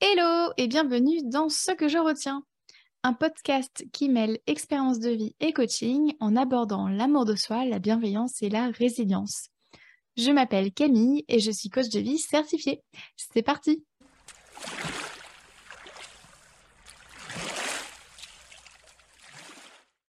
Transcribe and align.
Hello 0.00 0.52
et 0.56 0.68
bienvenue 0.68 1.18
dans 1.24 1.48
Ce 1.48 1.72
que 1.72 1.88
je 1.88 1.98
retiens, 1.98 2.44
un 3.02 3.14
podcast 3.14 3.84
qui 3.92 4.08
mêle 4.08 4.38
expérience 4.46 5.00
de 5.00 5.10
vie 5.10 5.34
et 5.40 5.52
coaching 5.52 6.14
en 6.20 6.36
abordant 6.36 6.86
l'amour 6.86 7.24
de 7.24 7.34
soi, 7.34 7.64
la 7.64 7.80
bienveillance 7.80 8.40
et 8.40 8.48
la 8.48 8.70
résilience. 8.70 9.48
Je 10.16 10.30
m'appelle 10.30 10.72
Camille 10.72 11.24
et 11.26 11.40
je 11.40 11.50
suis 11.50 11.68
coach 11.68 11.88
de 11.88 11.98
vie 11.98 12.18
certifiée. 12.18 12.80
C'est 13.16 13.42
parti 13.42 13.84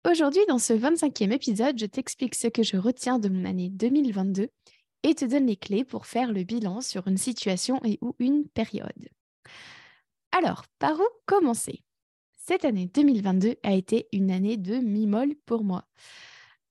Aujourd'hui, 0.07 0.41
dans 0.47 0.59
ce 0.59 0.73
25e 0.73 1.31
épisode, 1.31 1.79
je 1.79 1.87
t'explique 1.87 2.35
ce 2.35 2.47
que 2.47 2.61
je 2.61 2.77
retiens 2.77 3.17
de 3.17 3.27
mon 3.27 3.43
année 3.43 3.69
2022 3.69 4.49
et 5.01 5.15
te 5.15 5.25
donne 5.25 5.47
les 5.47 5.57
clés 5.57 5.83
pour 5.83 6.05
faire 6.05 6.31
le 6.31 6.43
bilan 6.43 6.81
sur 6.81 7.07
une 7.07 7.17
situation 7.17 7.81
et 7.83 7.97
ou 8.01 8.15
une 8.19 8.47
période. 8.49 9.09
Alors, 10.31 10.63
par 10.79 10.99
où 10.99 11.07
commencer? 11.25 11.83
Cette 12.37 12.65
année 12.65 12.89
2022 12.93 13.55
a 13.63 13.73
été 13.73 14.07
une 14.11 14.31
année 14.31 14.57
de 14.57 14.75
mi-molle 14.75 15.35
pour 15.45 15.63
moi. 15.63 15.85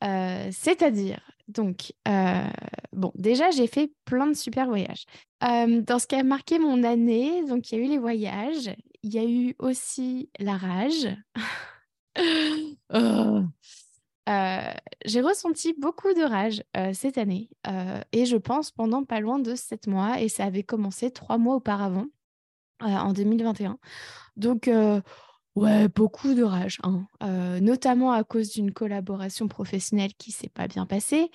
Euh, 0.05 0.48
c'est-à-dire, 0.52 1.20
donc, 1.48 1.92
euh, 2.06 2.46
bon, 2.92 3.12
déjà, 3.15 3.51
j'ai 3.51 3.66
fait 3.66 3.92
plein 4.05 4.27
de 4.27 4.34
super 4.34 4.66
voyages. 4.66 5.06
Euh, 5.45 5.82
dans 5.82 5.98
ce 5.98 6.06
qui 6.06 6.15
a 6.15 6.23
marqué 6.23 6.59
mon 6.59 6.84
année, 6.84 7.45
donc, 7.45 7.70
il 7.70 7.79
y 7.79 7.82
a 7.82 7.84
eu 7.84 7.88
les 7.88 7.98
voyages, 7.98 8.70
il 9.02 9.15
y 9.15 9.18
a 9.18 9.24
eu 9.24 9.55
aussi 9.59 10.30
la 10.38 10.56
rage. 10.56 11.09
J'ai 15.04 15.23
ressenti 15.23 15.74
beaucoup 15.79 16.12
de 16.12 16.23
rage 16.23 16.62
cette 16.93 17.16
année 17.16 17.48
et 18.12 18.27
je 18.27 18.37
pense 18.37 18.70
pendant 18.70 19.04
pas 19.04 19.20
loin 19.20 19.38
de 19.38 19.54
sept 19.54 19.87
mois 19.87 20.20
et 20.20 20.29
ça 20.29 20.45
avait 20.45 20.65
commencé 20.65 21.10
trois 21.10 21.38
mois 21.38 21.54
auparavant 21.54 22.06
en 22.80 23.12
2021. 23.12 23.78
Donc 24.37 24.68
Ouais, 25.59 25.88
beaucoup 25.88 26.34
de 26.34 26.45
rage, 26.45 26.79
hein. 26.84 27.07
notamment 27.60 28.12
à 28.12 28.23
cause 28.23 28.51
d'une 28.51 28.73
collaboration 28.73 29.48
professionnelle 29.48 30.15
qui 30.15 30.30
s'est 30.30 30.51
pas 30.51 30.68
bien 30.68 30.87
passée, 30.87 31.30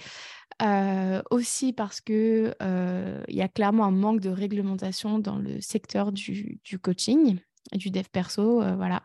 aussi 1.29 1.73
parce 1.73 1.99
que 1.99 2.53
il 3.27 3.35
y 3.35 3.41
a 3.41 3.49
clairement 3.49 3.83
un 3.83 3.91
manque 3.91 4.21
de 4.21 4.29
réglementation 4.29 5.19
dans 5.19 5.37
le 5.37 5.59
secteur 5.59 6.13
du, 6.13 6.61
du 6.63 6.79
coaching, 6.79 7.39
du 7.73 7.91
dev 7.91 8.05
perso, 8.11 8.61
voilà. 8.77 9.03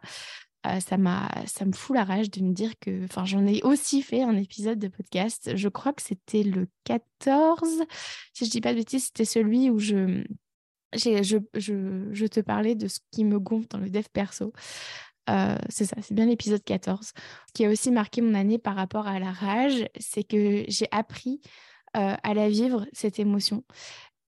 ça 0.78 0.98
m'a, 0.98 1.28
ça 1.46 1.64
me 1.64 1.72
fout 1.72 1.96
la 1.96 2.04
rage 2.04 2.30
de 2.30 2.40
me 2.40 2.52
dire 2.52 2.78
que, 2.78 3.04
enfin, 3.04 3.24
j'en 3.24 3.44
ai 3.44 3.60
aussi 3.62 4.02
fait 4.02 4.22
un 4.22 4.36
épisode 4.36 4.78
de 4.78 4.86
podcast. 4.86 5.56
Je 5.56 5.68
crois 5.68 5.92
que 5.92 6.02
c'était 6.02 6.44
le 6.44 6.68
14, 6.84 7.68
si 8.34 8.44
je 8.44 8.50
dis 8.50 8.60
pas 8.60 8.72
de 8.72 8.78
bêtises, 8.78 9.06
c'était 9.06 9.24
celui 9.24 9.68
où 9.68 9.80
je 9.80 10.22
je, 10.92 12.26
te 12.26 12.40
parlais 12.40 12.74
de 12.74 12.88
ce 12.88 13.00
qui 13.10 13.24
me 13.24 13.38
gonfle 13.38 13.68
dans 13.68 13.78
le 13.78 13.90
dev 13.90 14.04
perso. 14.12 14.52
Euh, 15.28 15.58
c'est 15.68 15.84
ça, 15.84 15.96
c'est 16.00 16.14
bien 16.14 16.26
l'épisode 16.26 16.64
14, 16.64 17.12
qui 17.52 17.66
a 17.66 17.70
aussi 17.70 17.90
marqué 17.90 18.22
mon 18.22 18.34
année 18.34 18.58
par 18.58 18.76
rapport 18.76 19.06
à 19.06 19.18
la 19.18 19.30
rage, 19.30 19.86
c'est 19.98 20.24
que 20.24 20.64
j'ai 20.68 20.88
appris 20.90 21.40
euh, 21.96 22.14
à 22.22 22.34
la 22.34 22.48
vivre, 22.48 22.86
cette 22.92 23.18
émotion, 23.18 23.64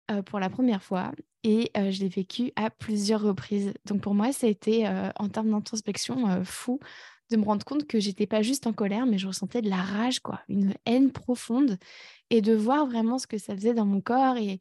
euh, 0.09 0.21
pour 0.21 0.39
la 0.39 0.49
première 0.49 0.83
fois, 0.83 1.13
et 1.43 1.71
je 1.75 2.01
l'ai 2.01 2.09
vécue 2.09 2.51
à 2.55 2.69
plusieurs 2.69 3.21
reprises. 3.21 3.73
Donc 3.85 4.01
pour 4.01 4.13
moi, 4.13 4.31
ça 4.31 4.45
a 4.45 4.49
été, 4.49 4.87
en 5.15 5.27
termes 5.27 5.49
d'introspection, 5.49 6.43
fou 6.43 6.79
de 7.31 7.37
me 7.37 7.45
rendre 7.45 7.65
compte 7.65 7.87
que 7.87 7.99
j'étais 7.99 8.27
pas 8.27 8.41
juste 8.41 8.67
en 8.67 8.73
colère, 8.73 9.05
mais 9.05 9.17
je 9.17 9.25
ressentais 9.25 9.61
de 9.61 9.69
la 9.69 9.81
rage, 9.81 10.19
quoi, 10.19 10.41
une 10.49 10.75
haine 10.85 11.11
profonde, 11.11 11.77
et 12.29 12.41
de 12.41 12.53
voir 12.53 12.85
vraiment 12.85 13.17
ce 13.17 13.25
que 13.25 13.37
ça 13.37 13.55
faisait 13.55 13.73
dans 13.73 13.85
mon 13.85 14.01
corps 14.01 14.37
et, 14.37 14.59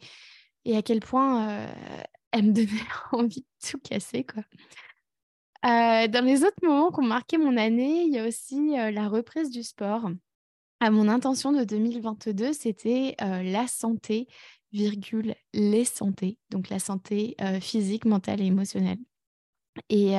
et 0.65 0.77
à 0.77 0.83
quel 0.83 1.01
point 1.01 1.67
elle 2.33 2.47
me 2.47 2.53
donnait 2.53 2.69
envie 3.13 3.41
de 3.41 3.71
tout 3.71 3.79
casser, 3.79 4.25
quoi. 4.25 4.43
Euh, 5.67 6.09
dans 6.09 6.25
les 6.25 6.43
autres 6.45 6.63
moments 6.63 6.91
qui 6.91 7.01
ont 7.01 7.07
marqué 7.07 7.37
mon 7.37 7.57
année, 7.59 8.05
il 8.05 8.15
y 8.15 8.19
a 8.19 8.27
aussi 8.27 8.79
euh, 8.79 8.91
la 8.91 9.09
reprise 9.09 9.51
du 9.51 9.63
sport. 9.63 10.09
À 10.81 10.91
mon 10.91 11.07
intention 11.09 11.53
de 11.53 11.65
2022, 11.65 12.55
c'était 12.55 13.15
euh, 13.21 13.43
la 13.43 13.67
santé, 13.67 14.27
virgule, 14.73 15.35
les 15.53 15.85
santé, 15.85 16.39
donc 16.49 16.71
la 16.71 16.79
santé 16.79 17.37
physique, 17.61 18.07
mentale 18.07 18.41
et 18.41 18.47
émotionnelle. 18.47 18.99
Et, 19.91 20.15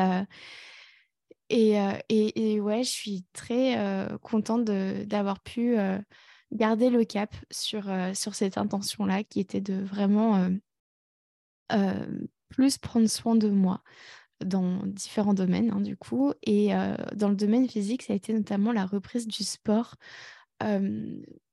et, 1.50 1.78
et, 2.10 2.54
et, 2.54 2.60
ouais, 2.60 2.84
je 2.84 2.90
suis 2.90 3.26
très 3.34 3.78
contente 4.22 4.66
d'avoir 4.66 5.40
pu 5.40 5.78
garder 6.52 6.90
le 6.90 7.06
cap 7.06 7.36
sur, 7.52 7.90
sur 8.14 8.36
cette 8.36 8.58
intention-là, 8.58 9.24
qui 9.24 9.40
était 9.40 9.62
de 9.62 9.76
vraiment 9.76 10.50
plus 12.50 12.78
prendre 12.78 13.08
soin 13.08 13.36
de 13.36 13.50
moi 13.50 13.82
dans 14.44 14.86
différents 14.86 15.34
domaines, 15.34 15.72
hein, 15.72 15.82
du 15.82 15.98
coup. 15.98 16.34
Et 16.44 16.76
euh, 16.76 16.96
dans 17.16 17.30
le 17.30 17.36
domaine 17.36 17.68
physique, 17.68 18.04
ça 18.04 18.14
a 18.14 18.16
été 18.16 18.34
notamment 18.34 18.72
la 18.72 18.86
reprise 18.86 19.28
du 19.28 19.44
sport. 19.44 19.96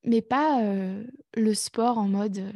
mais 0.05 0.23
pas 0.23 0.63
euh, 0.63 1.05
le 1.35 1.55
sport 1.55 1.99
en 1.99 2.09
mode 2.09 2.39
euh, 2.39 2.53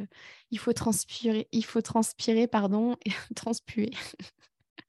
il 0.51 0.59
faut 0.59 0.73
transpirer, 0.73 1.47
il 1.51 1.65
faut 1.65 1.81
transpirer, 1.81 2.47
pardon, 2.47 2.95
transpuer. 3.35 3.91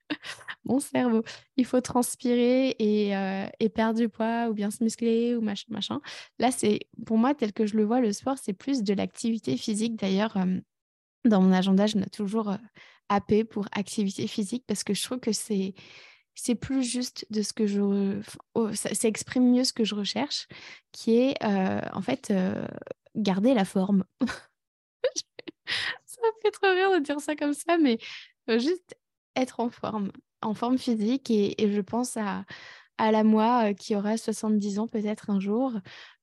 Mon 0.65 0.79
cerveau, 0.79 1.23
il 1.57 1.65
faut 1.65 1.81
transpirer 1.81 2.69
et, 2.79 3.11
et, 3.59 3.69
perdre 3.69 3.99
du 3.99 4.09
poids 4.09 4.47
ou 4.49 4.53
bien 4.53 4.71
se 4.71 4.83
muscler 4.83 5.35
ou 5.35 5.41
machin. 5.41 6.01
Là, 6.39 6.51
c'est 6.51 6.79
pour 7.05 7.17
moi, 7.17 7.35
tel 7.35 7.53
que 7.53 7.67
je 7.67 7.77
le 7.77 7.83
vois, 7.83 8.01
le 8.01 8.11
sport, 8.11 8.37
c'est 8.41 8.53
plus 8.53 8.81
de 8.81 8.93
l'activité 8.93 9.57
physique. 9.57 9.95
D'ailleurs, 9.95 10.37
dans 11.23 11.41
mon 11.41 11.51
agenda, 11.51 11.85
je 11.85 11.97
note 11.97 12.11
toujours 12.11 12.55
AP 13.09 13.43
pour 13.43 13.67
activité 13.71 14.27
physique 14.27 14.63
parce 14.67 14.83
que 14.83 14.93
je 14.93 15.03
trouve 15.03 15.19
que 15.19 15.31
c'est 15.31 15.73
c'est 16.35 16.55
plus 16.55 16.83
juste 16.83 17.25
de 17.29 17.41
ce 17.41 17.53
que 17.53 17.65
je 17.65 18.21
oh, 18.55 18.73
ça, 18.73 18.89
exprime 19.07 19.51
mieux 19.51 19.63
ce 19.63 19.73
que 19.73 19.83
je 19.83 19.95
recherche 19.95 20.47
qui 20.91 21.17
est 21.17 21.43
euh, 21.43 21.81
en 21.93 22.01
fait 22.01 22.29
euh, 22.31 22.67
garder 23.15 23.53
la 23.53 23.65
forme 23.65 24.03
ça 26.05 26.21
me 26.21 26.41
fait 26.41 26.51
trop 26.51 26.71
rire 26.71 26.91
de 26.91 26.99
dire 27.03 27.19
ça 27.21 27.35
comme 27.35 27.53
ça 27.53 27.77
mais 27.77 27.97
euh, 28.49 28.59
juste 28.59 28.95
être 29.35 29.59
en 29.59 29.69
forme 29.69 30.11
en 30.41 30.53
forme 30.53 30.77
physique 30.77 31.31
et 31.31 31.55
je 31.59 31.81
pense 31.81 32.17
à 32.17 33.11
la 33.11 33.23
moi 33.23 33.73
qui 33.73 33.95
aura 33.95 34.17
70 34.17 34.79
ans 34.79 34.87
peut-être 34.87 35.29
un 35.29 35.39
jour. 35.39 35.73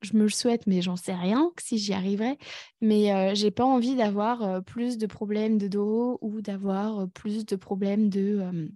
Je 0.00 0.14
me 0.16 0.22
le 0.22 0.28
souhaite, 0.28 0.66
mais 0.66 0.80
j'en 0.80 0.96
sais 0.96 1.14
rien 1.14 1.50
si 1.60 1.78
j'y 1.78 1.92
arriverai. 1.92 2.38
Mais 2.80 3.34
j'ai 3.34 3.50
pas 3.50 3.64
envie 3.64 3.96
d'avoir 3.96 4.62
plus 4.64 4.98
de 4.98 5.06
problèmes 5.06 5.58
de 5.58 5.68
dos 5.68 6.18
ou 6.20 6.40
d'avoir 6.40 7.08
plus 7.10 7.44
de 7.44 7.56
problèmes 7.56 8.08
de, 8.08 8.70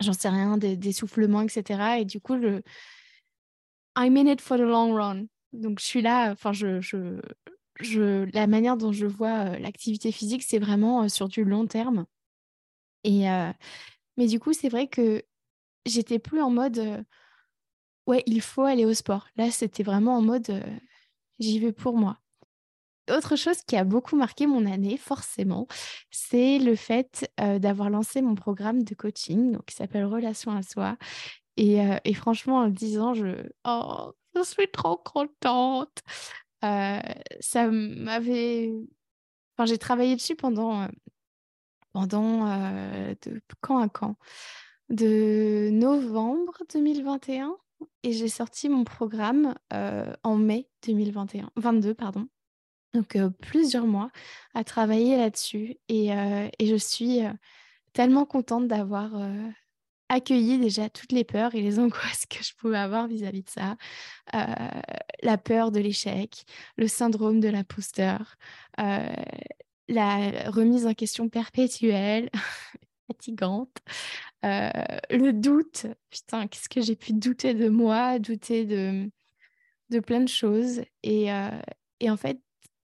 j'en 0.00 0.12
sais 0.12 0.28
rien, 0.28 0.56
d'essoufflement, 0.58 1.42
etc. 1.42 2.00
Et 2.00 2.04
du 2.04 2.20
coup, 2.20 2.40
je, 2.40 2.60
I'm 3.96 4.16
in 4.16 4.26
it 4.26 4.40
for 4.40 4.56
the 4.56 4.62
long 4.62 4.94
run. 4.94 5.26
Donc 5.52 5.80
je 5.80 5.84
suis 5.84 6.02
là, 6.02 6.32
enfin, 6.32 6.52
la 6.52 8.46
manière 8.46 8.76
dont 8.76 8.92
je 8.92 9.06
vois 9.06 9.58
l'activité 9.58 10.12
physique, 10.12 10.42
c'est 10.42 10.58
vraiment 10.58 11.08
sur 11.08 11.28
du 11.28 11.44
long 11.44 11.66
terme. 11.66 12.06
Et, 13.08 13.26
mais 14.18 14.26
du 14.26 14.38
coup, 14.38 14.52
c'est 14.52 14.68
vrai 14.68 14.86
que 14.86 15.24
j'étais 15.86 16.18
plus 16.18 16.42
en 16.42 16.50
mode 16.50 17.04
ouais, 18.06 18.22
il 18.26 18.42
faut 18.42 18.64
aller 18.64 18.84
au 18.84 18.92
sport. 18.92 19.26
Là, 19.36 19.50
c'était 19.50 19.82
vraiment 19.82 20.16
en 20.18 20.22
mode 20.22 20.62
j'y 21.38 21.58
vais 21.58 21.72
pour 21.72 21.96
moi. 21.96 22.18
Autre 23.10 23.36
chose 23.36 23.62
qui 23.62 23.76
a 23.76 23.84
beaucoup 23.84 24.16
marqué 24.16 24.46
mon 24.46 24.66
année, 24.66 24.98
forcément, 24.98 25.66
c'est 26.10 26.58
le 26.58 26.76
fait 26.76 27.30
d'avoir 27.38 27.88
lancé 27.88 28.20
mon 28.20 28.34
programme 28.34 28.82
de 28.82 28.94
coaching 28.94 29.52
donc, 29.52 29.64
qui 29.64 29.74
s'appelle 29.74 30.04
Relation 30.04 30.52
à 30.52 30.62
soi. 30.62 30.98
Et, 31.56 31.78
et, 32.04 32.14
franchement, 32.14 32.58
en 32.58 32.64
le 32.66 32.72
disant, 32.72 33.14
je, 33.14 33.48
oh, 33.64 34.12
je 34.34 34.42
suis 34.42 34.70
trop 34.70 34.98
contente. 34.98 36.02
ça 36.60 37.70
m'avait. 37.70 38.70
Enfin, 39.56 39.64
j'ai 39.64 39.78
travaillé 39.78 40.14
dessus 40.14 40.36
pendant, 40.36 40.86
pendant 41.92 42.46
de 42.46 43.40
quand 43.60 43.78
à 43.78 43.88
quand? 43.88 44.16
De 44.88 45.68
novembre 45.70 46.62
2021 46.72 47.56
et 48.02 48.12
j'ai 48.12 48.28
sorti 48.28 48.68
mon 48.68 48.84
programme 48.84 49.54
en 50.22 50.36
mai 50.36 50.68
2021, 50.86 51.50
22 51.56 51.94
pardon. 51.94 52.28
Donc 52.94 53.18
plusieurs 53.40 53.86
mois 53.86 54.10
à 54.54 54.64
travailler 54.64 55.18
là-dessus 55.18 55.76
et, 55.88 56.08
et, 56.58 56.66
je 56.66 56.76
suis 56.76 57.20
tellement 57.92 58.24
contente 58.24 58.66
d'avoir 58.66 59.12
accueilli 60.08 60.58
déjà 60.58 60.88
toutes 60.88 61.12
les 61.12 61.24
peurs 61.24 61.54
et 61.54 61.60
les 61.60 61.78
angoisses 61.78 62.26
que 62.26 62.42
je 62.42 62.54
pouvais 62.54 62.78
avoir 62.78 63.06
vis-à-vis 63.06 63.42
de 63.42 63.50
ça. 63.50 63.76
la 65.22 65.38
peur 65.38 65.70
de 65.70 65.80
l'échec, 65.80 66.44
le 66.76 66.88
syndrome 66.88 67.40
de 67.40 67.48
l'imposteur, 67.48 68.36
la 69.88 70.50
remise 70.50 70.86
en 70.86 70.94
question 70.94 71.28
perpétuelle, 71.28 72.30
fatigante, 73.08 73.76
euh, 74.44 74.70
le 75.10 75.32
doute, 75.32 75.86
putain, 76.10 76.46
qu'est-ce 76.46 76.68
que 76.68 76.80
j'ai 76.80 76.96
pu 76.96 77.12
douter 77.12 77.54
de 77.54 77.68
moi, 77.68 78.18
douter 78.18 78.64
de, 78.64 79.10
de 79.90 80.00
plein 80.00 80.20
de 80.20 80.28
choses. 80.28 80.82
Et, 81.02 81.32
euh, 81.32 81.60
et 82.00 82.10
en 82.10 82.16
fait, 82.16 82.40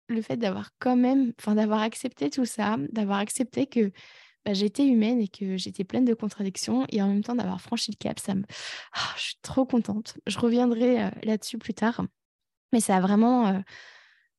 le 0.09 0.23
fait 0.23 0.37
d'avoir 0.37 0.71
quand 0.79 0.97
même, 0.97 1.33
enfin 1.41 1.55
d'avoir 1.55 1.81
accepté 1.81 2.31
tout 2.31 2.45
ça, 2.45 2.77
d'avoir 2.91 3.19
accepté 3.19 3.67
que 3.67 3.91
bah, 4.45 4.53
j'étais 4.53 4.87
humaine 4.87 5.21
et 5.21 5.29
que 5.29 5.57
j'étais 5.57 5.85
pleine 5.85 6.05
de 6.05 6.15
contradictions. 6.15 6.87
Et 6.91 7.01
en 7.01 7.09
même 7.09 7.23
temps, 7.23 7.35
d'avoir 7.35 7.61
franchi 7.61 7.93
le 7.93 7.97
cap, 7.97 8.19
ça 8.19 8.35
me... 8.35 8.43
Ah, 8.93 9.15
je 9.17 9.23
suis 9.23 9.39
trop 9.43 9.65
contente. 9.65 10.19
Je 10.27 10.39
reviendrai 10.39 11.11
là-dessus 11.23 11.59
plus 11.59 11.75
tard. 11.75 12.05
Mais 12.73 12.81
ça 12.81 12.97
a 12.97 13.01
vraiment 13.01 13.63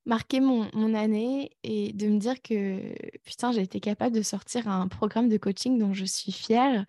marqué 0.06 0.40
mon, 0.40 0.70
mon, 0.74 0.94
année 0.94 1.52
et 1.64 1.94
de 1.94 2.08
me 2.08 2.18
dire 2.18 2.42
que, 2.42 2.94
putain, 3.24 3.52
j'ai 3.52 3.62
été 3.62 3.80
capable 3.80 4.16
de 4.16 4.22
sortir 4.22 4.68
un 4.68 4.88
programme 4.88 5.30
de 5.30 5.38
coaching 5.38 5.78
dont 5.78 5.94
je 5.94 6.06
suis 6.06 6.32
fière 6.32 6.86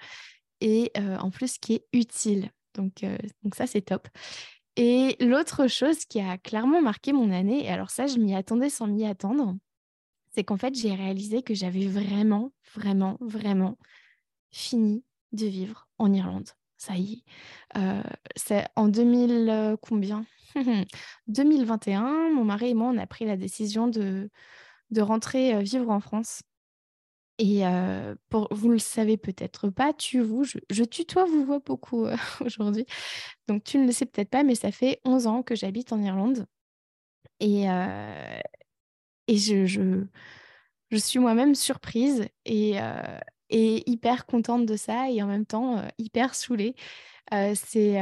et 0.61 0.93
en 0.97 1.31
plus 1.31 1.59
qui 1.59 1.75
est 1.75 1.87
utile. 1.93 2.51
Donc, 2.75 3.05
donc 3.43 3.55
ça, 3.55 3.67
c'est 3.67 3.83
top. 3.83 4.09
Et 4.77 5.17
l'autre 5.21 5.69
chose 5.69 6.05
qui 6.05 6.21
a 6.21 6.37
clairement 6.39 6.83
marqué 6.83 7.13
mon 7.13 7.31
année, 7.31 7.65
et 7.65 7.69
alors 7.69 7.91
ça, 7.91 8.07
je 8.07 8.19
m'y 8.19 8.35
attendais 8.35 8.71
sans 8.71 8.89
m'y 8.89 9.07
attendre, 9.07 9.55
c'est 10.35 10.43
qu'en 10.43 10.57
fait, 10.57 10.75
j'ai 10.75 10.93
réalisé 10.95 11.43
que 11.43 11.55
j'avais 11.55 11.87
vraiment, 11.87 12.53
vraiment, 12.75 13.17
vraiment 13.21 13.79
fini 14.51 15.05
de 15.33 15.47
vivre 15.47 15.89
en 15.99 16.13
Irlande. 16.13 16.49
Ça 16.77 16.97
y 16.97 17.13
est. 17.15 17.79
Euh, 17.79 18.03
c'est 18.35 18.67
en 18.75 18.89
2000 18.89 19.49
euh, 19.49 19.77
combien? 19.81 20.27
2021, 21.27 22.31
mon 22.33 22.45
mari 22.45 22.71
et 22.71 22.75
moi, 22.75 22.89
on 22.95 22.99
a 22.99 23.07
pris 23.07 23.25
la 23.25 23.37
décision 23.37 23.89
de, 23.89 24.31
de 24.91 25.01
rentrer 25.01 25.55
euh, 25.55 25.61
vivre 25.61 25.91
en 25.91 26.01
France. 26.01 26.43
Et 27.39 27.63
pour, 28.29 28.47
vous 28.53 28.69
ne 28.69 28.75
le 28.75 28.79
savez 28.79 29.17
peut-être 29.17 29.69
pas, 29.69 29.93
tu, 29.93 30.21
vous, 30.21 30.45
je, 30.45 30.59
je 30.71 30.85
tutoie, 30.85 31.25
vous 31.25 31.45
vois 31.45 31.59
beaucoup 31.59 32.07
aujourd'hui. 32.41 32.87
Donc 33.49 33.65
tu 33.65 33.77
ne 33.79 33.87
le 33.87 33.91
sais 33.91 34.07
peut-être 34.07 34.31
pas, 34.31 34.45
mais 34.45 34.55
ça 34.55 34.71
fait 34.71 35.01
11 35.05 35.27
ans 35.27 35.43
que 35.43 35.57
j'habite 35.57 35.93
en 35.93 36.01
Irlande. 36.01 36.47
Et, 37.41 37.65
et 39.27 39.37
je, 39.37 39.67
je, 39.67 40.05
je 40.93 40.97
suis 40.97 41.19
moi-même 41.19 41.57
surprise 41.57 42.29
et, 42.45 42.77
et, 43.51 43.91
hyper 43.91 44.27
contente 44.27 44.65
de 44.65 44.77
ça 44.77 45.11
et 45.11 45.21
en 45.21 45.27
même 45.27 45.45
temps 45.45 45.83
hyper 45.99 46.37
saoulée. 46.37 46.77
C'est, 47.55 47.99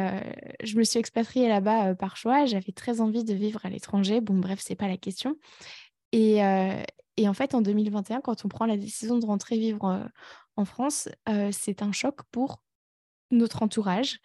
je 0.62 0.76
me 0.76 0.84
suis 0.84 0.98
expatriée 0.98 1.48
là-bas 1.48 1.94
par 1.94 2.16
choix. 2.16 2.44
J'avais 2.46 2.72
très 2.72 3.00
envie 3.00 3.24
de 3.24 3.34
vivre 3.34 3.60
à 3.64 3.70
l'étranger. 3.70 4.20
Bon, 4.20 4.34
bref, 4.38 4.60
c'est 4.62 4.74
pas 4.74 4.88
la 4.88 4.96
question. 4.96 5.36
Et, 6.12 6.38
et, 7.16 7.28
en 7.28 7.34
fait, 7.34 7.54
en 7.54 7.62
2021, 7.62 8.20
quand 8.20 8.44
on 8.44 8.48
prend 8.48 8.66
la 8.66 8.76
décision 8.76 9.18
de 9.18 9.26
rentrer 9.26 9.58
vivre 9.58 10.08
en 10.56 10.64
France, 10.64 11.08
c'est 11.50 11.82
un 11.82 11.92
choc 11.92 12.20
pour 12.30 12.62
notre 13.30 13.62
entourage. 13.62 14.20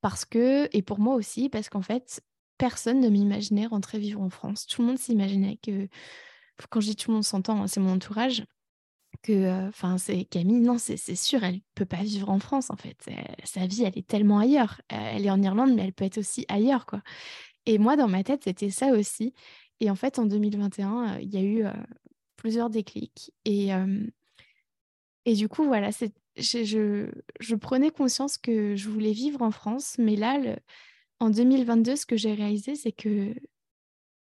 parce 0.00 0.24
que, 0.24 0.68
et 0.72 0.82
pour 0.82 0.98
moi 0.98 1.14
aussi, 1.14 1.48
parce 1.48 1.68
qu'en 1.68 1.82
fait, 1.82 2.22
personne 2.58 3.00
ne 3.00 3.08
m'imaginait 3.08 3.66
rentrer 3.66 3.98
vivre 3.98 4.20
en 4.20 4.30
France. 4.30 4.66
Tout 4.66 4.82
le 4.82 4.88
monde 4.88 4.98
s'imaginait 4.98 5.58
que, 5.62 5.88
quand 6.70 6.80
je 6.80 6.88
dis 6.88 6.96
tout 6.96 7.10
le 7.10 7.14
monde 7.14 7.24
s'entend, 7.24 7.62
hein, 7.62 7.66
c'est 7.66 7.80
mon 7.80 7.92
entourage, 7.94 8.44
que, 9.24 9.68
enfin, 9.68 9.98
c'est 9.98 10.24
Camille, 10.24 10.60
non, 10.60 10.78
c'est 10.78 10.96
sûr, 11.16 11.42
elle 11.42 11.60
peut 11.74 11.86
pas 11.86 12.02
vivre 12.02 12.28
en 12.30 12.38
France 12.38 12.70
en 12.70 12.76
fait. 12.76 13.08
sa 13.44 13.66
vie, 13.66 13.84
elle 13.84 13.98
est 13.98 14.06
tellement 14.06 14.38
ailleurs. 14.38 14.80
Elle 14.88 15.26
est 15.26 15.30
en 15.30 15.42
Irlande, 15.42 15.74
mais 15.74 15.82
elle 15.84 15.92
peut 15.92 16.04
être 16.04 16.18
aussi 16.18 16.44
ailleurs, 16.48 16.86
quoi. 16.86 17.02
Et 17.66 17.78
moi, 17.78 17.96
dans 17.96 18.08
ma 18.08 18.22
tête, 18.22 18.44
c'était 18.44 18.70
ça 18.70 18.92
aussi. 18.92 19.34
Et 19.80 19.90
en 19.90 19.94
fait, 19.96 20.18
en 20.18 20.26
2021, 20.26 21.18
il 21.20 21.34
y 21.34 21.38
a 21.38 21.42
eu 21.42 21.64
plusieurs 22.36 22.70
déclics. 22.70 23.32
Et, 23.44 23.70
et 25.24 25.34
du 25.34 25.48
coup, 25.48 25.64
voilà, 25.64 25.90
je, 26.36 26.64
je, 26.64 27.10
je, 27.40 27.54
prenais 27.54 27.90
conscience 27.90 28.38
que 28.38 28.76
je 28.76 28.88
voulais 28.90 29.12
vivre 29.12 29.42
en 29.42 29.50
France, 29.50 29.96
mais 29.98 30.16
là, 30.16 30.38
en 31.20 31.30
2022, 31.30 31.96
ce 31.96 32.06
que 32.06 32.16
j'ai 32.16 32.34
réalisé, 32.34 32.74
c'est 32.74 32.92
que 32.92 33.34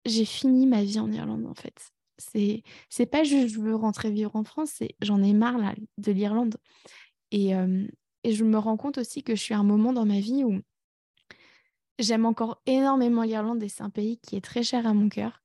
j'ai 0.05 0.25
fini 0.25 0.67
ma 0.67 0.83
vie 0.83 0.99
en 0.99 1.11
Irlande, 1.11 1.45
en 1.45 1.53
fait. 1.53 1.91
C'est, 2.19 2.63
c'est 2.89 3.05
pas 3.07 3.23
juste 3.23 3.55
je 3.55 3.59
veux 3.59 3.75
rentrer 3.75 4.11
vivre 4.11 4.35
en 4.35 4.43
France, 4.43 4.71
c'est 4.75 4.95
j'en 5.01 5.23
ai 5.23 5.33
marre 5.33 5.57
là, 5.57 5.73
de 5.97 6.11
l'Irlande. 6.11 6.57
Et, 7.31 7.53
et 8.23 8.33
je 8.33 8.43
me 8.43 8.57
rends 8.57 8.77
compte 8.77 8.97
aussi 8.97 9.23
que 9.23 9.35
je 9.35 9.41
suis 9.41 9.53
à 9.53 9.59
un 9.59 9.63
moment 9.63 9.93
dans 9.93 10.05
ma 10.05 10.19
vie 10.19 10.43
où 10.43 10.61
j'aime 11.99 12.25
encore 12.25 12.61
énormément 12.65 13.23
l'Irlande 13.23 13.61
et 13.63 13.69
c'est 13.69 13.83
un 13.83 13.89
pays 13.89 14.17
qui 14.19 14.35
est 14.35 14.41
très 14.41 14.63
cher 14.63 14.87
à 14.87 14.93
mon 14.93 15.09
cœur. 15.09 15.41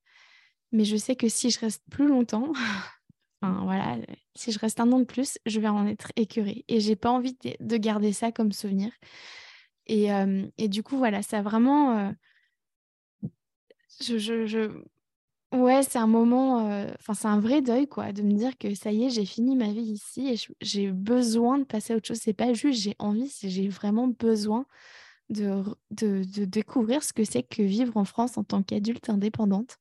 Mais 0.71 0.85
je 0.85 0.97
sais 0.97 1.15
que 1.15 1.29
si 1.29 1.51
je 1.51 1.59
reste 1.59 1.83
plus 1.89 2.07
longtemps, 2.07 2.51
enfin 3.41 3.63
voilà, 3.63 3.97
si 4.35 4.51
je 4.51 4.59
reste 4.59 4.79
un 4.79 4.91
an 4.91 4.99
de 4.99 5.05
plus, 5.05 5.37
je 5.45 5.59
vais 5.59 5.67
en 5.67 5.85
être 5.87 6.11
écœurée. 6.15 6.65
Et 6.67 6.79
j'ai 6.79 6.95
pas 6.95 7.11
envie 7.11 7.37
de 7.59 7.77
garder 7.77 8.13
ça 8.13 8.31
comme 8.31 8.51
souvenir. 8.51 8.91
Et, 9.87 10.07
et, 10.57 10.67
du 10.67 10.81
coup, 10.81 10.97
voilà, 10.97 11.21
ça 11.21 11.43
vraiment. 11.43 12.11
je, 14.01 14.83
Ouais, 15.55 15.83
c'est 15.83 15.99
un 15.99 16.07
moment, 16.07 16.57
enfin, 16.99 17.13
c'est 17.13 17.27
un 17.27 17.39
vrai 17.39 17.61
deuil, 17.61 17.87
quoi, 17.87 18.11
de 18.11 18.21
me 18.23 18.33
dire 18.33 18.57
que 18.57 18.75
ça 18.75 18.91
y 18.91 19.05
est, 19.05 19.09
j'ai 19.09 19.25
fini 19.25 19.55
ma 19.55 19.71
vie 19.71 19.81
ici 19.81 20.27
et 20.33 20.35
j'ai 20.59 20.91
besoin 20.91 21.59
de 21.59 21.63
passer 21.63 21.93
à 21.93 21.95
autre 21.95 22.07
chose. 22.07 22.19
C'est 22.21 22.33
pas 22.33 22.53
juste 22.53 22.81
j'ai 22.81 22.95
envie, 22.99 23.29
c'est 23.29 23.49
j'ai 23.49 23.69
vraiment 23.69 24.07
besoin 24.09 24.65
de, 25.29 25.63
de, 25.91 26.23
de, 26.25 26.45
découvrir 26.45 27.03
ce 27.03 27.13
que 27.13 27.23
c'est 27.23 27.43
que 27.43 27.63
vivre 27.63 27.95
en 27.97 28.05
France 28.05 28.37
en 28.37 28.43
tant 28.43 28.63
qu'adulte 28.63 29.09
indépendante. 29.09 29.77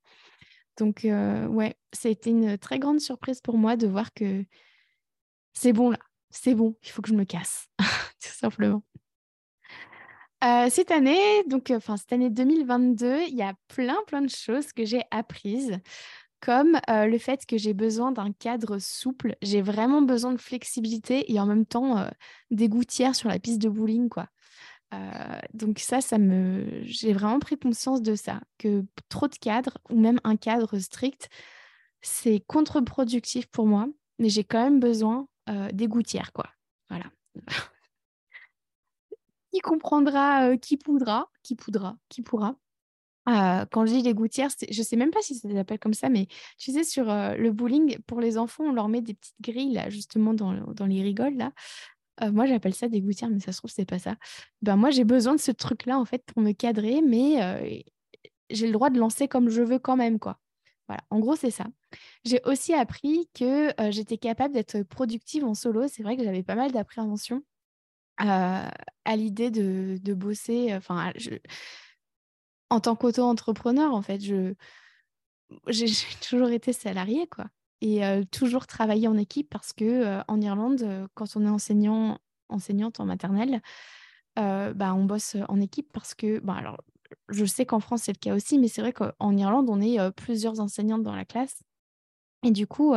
Donc, 0.78 1.00
ouais, 1.04 1.76
c'était 1.92 2.30
une 2.30 2.58
très 2.58 2.78
grande 2.78 3.00
surprise 3.00 3.40
pour 3.40 3.58
moi 3.58 3.76
de 3.76 3.86
voir 3.88 4.12
que 4.14 4.44
c'est 5.54 5.72
bon 5.72 5.90
là, 5.90 5.98
c'est 6.30 6.54
bon, 6.54 6.76
il 6.82 6.90
faut 6.90 7.02
que 7.02 7.08
je 7.08 7.14
me 7.14 7.24
casse, 7.24 7.68
tout 8.20 8.28
simplement. 8.28 8.82
Euh, 10.44 10.68
cette 10.68 10.90
année, 10.90 11.42
donc, 11.48 11.70
euh, 11.70 11.76
enfin, 11.76 11.96
cette 11.96 12.12
année 12.12 12.28
2022, 12.28 13.22
il 13.28 13.34
y 13.34 13.42
a 13.42 13.54
plein, 13.68 13.96
plein 14.06 14.20
de 14.20 14.28
choses 14.28 14.72
que 14.74 14.84
j'ai 14.84 15.02
apprises, 15.10 15.78
comme 16.40 16.78
euh, 16.90 17.06
le 17.06 17.16
fait 17.16 17.46
que 17.46 17.56
j'ai 17.56 17.72
besoin 17.72 18.12
d'un 18.12 18.30
cadre 18.32 18.78
souple. 18.78 19.36
J'ai 19.40 19.62
vraiment 19.62 20.02
besoin 20.02 20.32
de 20.32 20.40
flexibilité 20.40 21.32
et 21.32 21.40
en 21.40 21.46
même 21.46 21.64
temps 21.64 22.06
des 22.50 22.68
gouttières 22.68 23.14
sur 23.14 23.30
la 23.30 23.38
piste 23.38 23.62
de 23.62 23.70
bowling, 23.70 24.10
quoi. 24.10 24.28
donc 25.54 25.78
ça, 25.78 26.00
ça 26.00 26.18
me, 26.18 26.82
j'ai 26.82 27.12
vraiment 27.14 27.40
pris 27.40 27.58
conscience 27.58 28.02
de 28.02 28.14
ça, 28.14 28.40
que 28.58 28.84
trop 29.08 29.28
de 29.28 29.36
cadres 29.36 29.78
ou 29.90 29.98
même 29.98 30.20
un 30.24 30.36
cadre 30.36 30.78
strict, 30.78 31.30
c'est 32.02 32.40
contre-productif 32.46 33.46
pour 33.46 33.66
moi, 33.66 33.88
mais 34.18 34.28
j'ai 34.28 34.44
quand 34.44 34.62
même 34.62 34.80
besoin 34.80 35.26
des 35.72 35.88
gouttières, 35.88 36.32
quoi. 36.32 36.50
Voilà. 36.90 37.06
qui 39.54 39.60
comprendra, 39.60 40.48
euh, 40.48 40.56
qui 40.56 40.76
poudra, 40.76 41.30
qui 41.42 41.54
poudra, 41.54 41.96
qui 42.08 42.22
pourra. 42.22 42.56
Euh, 43.28 43.64
quand 43.70 43.86
je 43.86 43.92
dis 43.92 44.02
les 44.02 44.12
gouttières, 44.12 44.50
je 44.68 44.82
sais 44.82 44.96
même 44.96 45.10
pas 45.10 45.22
si 45.22 45.36
ça 45.36 45.50
s'appelle 45.50 45.78
comme 45.78 45.94
ça, 45.94 46.10
mais 46.10 46.26
tu 46.58 46.72
sais, 46.72 46.84
sur 46.84 47.10
euh, 47.10 47.36
le 47.36 47.52
bowling, 47.52 47.98
pour 48.06 48.20
les 48.20 48.36
enfants, 48.36 48.64
on 48.64 48.72
leur 48.72 48.88
met 48.88 49.00
des 49.00 49.14
petites 49.14 49.40
grilles, 49.40 49.72
là, 49.72 49.88
justement, 49.88 50.34
dans, 50.34 50.52
dans 50.72 50.86
les 50.86 51.02
rigoles, 51.02 51.36
là. 51.36 51.52
moi, 52.32 52.46
j'appelle 52.46 52.74
ça 52.74 52.88
des 52.88 53.00
gouttières, 53.00 53.30
mais 53.30 53.40
ça 53.40 53.52
se 53.52 53.58
trouve, 53.58 53.70
c'est 53.70 53.86
pas 53.86 53.98
ça. 53.98 54.16
Ben, 54.60 54.76
moi, 54.76 54.90
j'ai 54.90 55.04
besoin 55.04 55.34
de 55.34 55.40
ce 55.40 55.52
truc-là, 55.52 55.98
en 55.98 56.04
fait, 56.04 56.22
pour 56.26 56.42
me 56.42 56.52
cadrer, 56.52 57.00
mais 57.00 57.84
j'ai 58.50 58.66
le 58.66 58.72
droit 58.72 58.90
de 58.90 58.98
lancer 58.98 59.28
comme 59.28 59.48
je 59.48 59.62
veux 59.62 59.78
quand 59.78 59.96
même, 59.96 60.18
quoi. 60.18 60.38
Voilà, 60.88 61.02
en 61.08 61.18
gros, 61.18 61.36
c'est 61.36 61.50
ça. 61.50 61.64
J'ai 62.24 62.40
aussi 62.44 62.74
appris 62.74 63.30
que 63.32 63.72
j'étais 63.90 64.18
capable 64.18 64.52
d'être 64.52 64.82
productive 64.82 65.44
en 65.44 65.54
solo. 65.54 65.88
C'est 65.88 66.02
vrai 66.02 66.16
que 66.16 66.24
j'avais 66.24 66.42
pas 66.42 66.56
mal 66.56 66.72
d'appréhension 66.72 67.42
à, 68.16 68.70
l'idée 69.16 69.50
de, 69.50 70.14
bosser. 70.14 70.74
Enfin, 70.74 71.12
en 72.70 72.80
tant 72.80 72.96
qu'auto-entrepreneur, 72.96 73.92
en 73.94 74.02
fait, 74.02 74.20
je, 74.20 74.54
j'ai, 75.68 75.86
toujours 76.28 76.50
été 76.50 76.72
salariée, 76.72 77.26
quoi. 77.26 77.46
Et 77.80 78.00
toujours 78.30 78.66
travaillé 78.66 79.08
en 79.08 79.18
équipe 79.18 79.50
parce 79.50 79.74
que 79.74 80.22
en 80.26 80.40
Irlande, 80.40 81.06
quand 81.12 81.36
on 81.36 81.44
est 81.44 81.50
enseignant, 81.50 82.18
enseignante 82.48 82.98
en 82.98 83.04
maternelle, 83.04 83.60
bah, 84.36 84.94
on 84.94 85.04
bosse 85.04 85.36
en 85.48 85.60
équipe 85.60 85.92
parce 85.92 86.14
que, 86.14 86.38
bah, 86.38 86.76
je 87.28 87.44
sais 87.44 87.66
qu'en 87.66 87.80
France, 87.80 88.04
c'est 88.04 88.12
le 88.12 88.18
cas 88.18 88.34
aussi, 88.34 88.58
mais 88.58 88.68
c'est 88.68 88.80
vrai 88.80 88.94
qu'en 88.94 89.36
Irlande, 89.36 89.68
on 89.68 89.82
est 89.82 89.98
plusieurs 90.12 90.60
enseignantes 90.60 91.02
dans 91.02 91.14
la 91.14 91.26
classe. 91.26 91.62
Et 92.44 92.50
du 92.50 92.66
coup, 92.66 92.94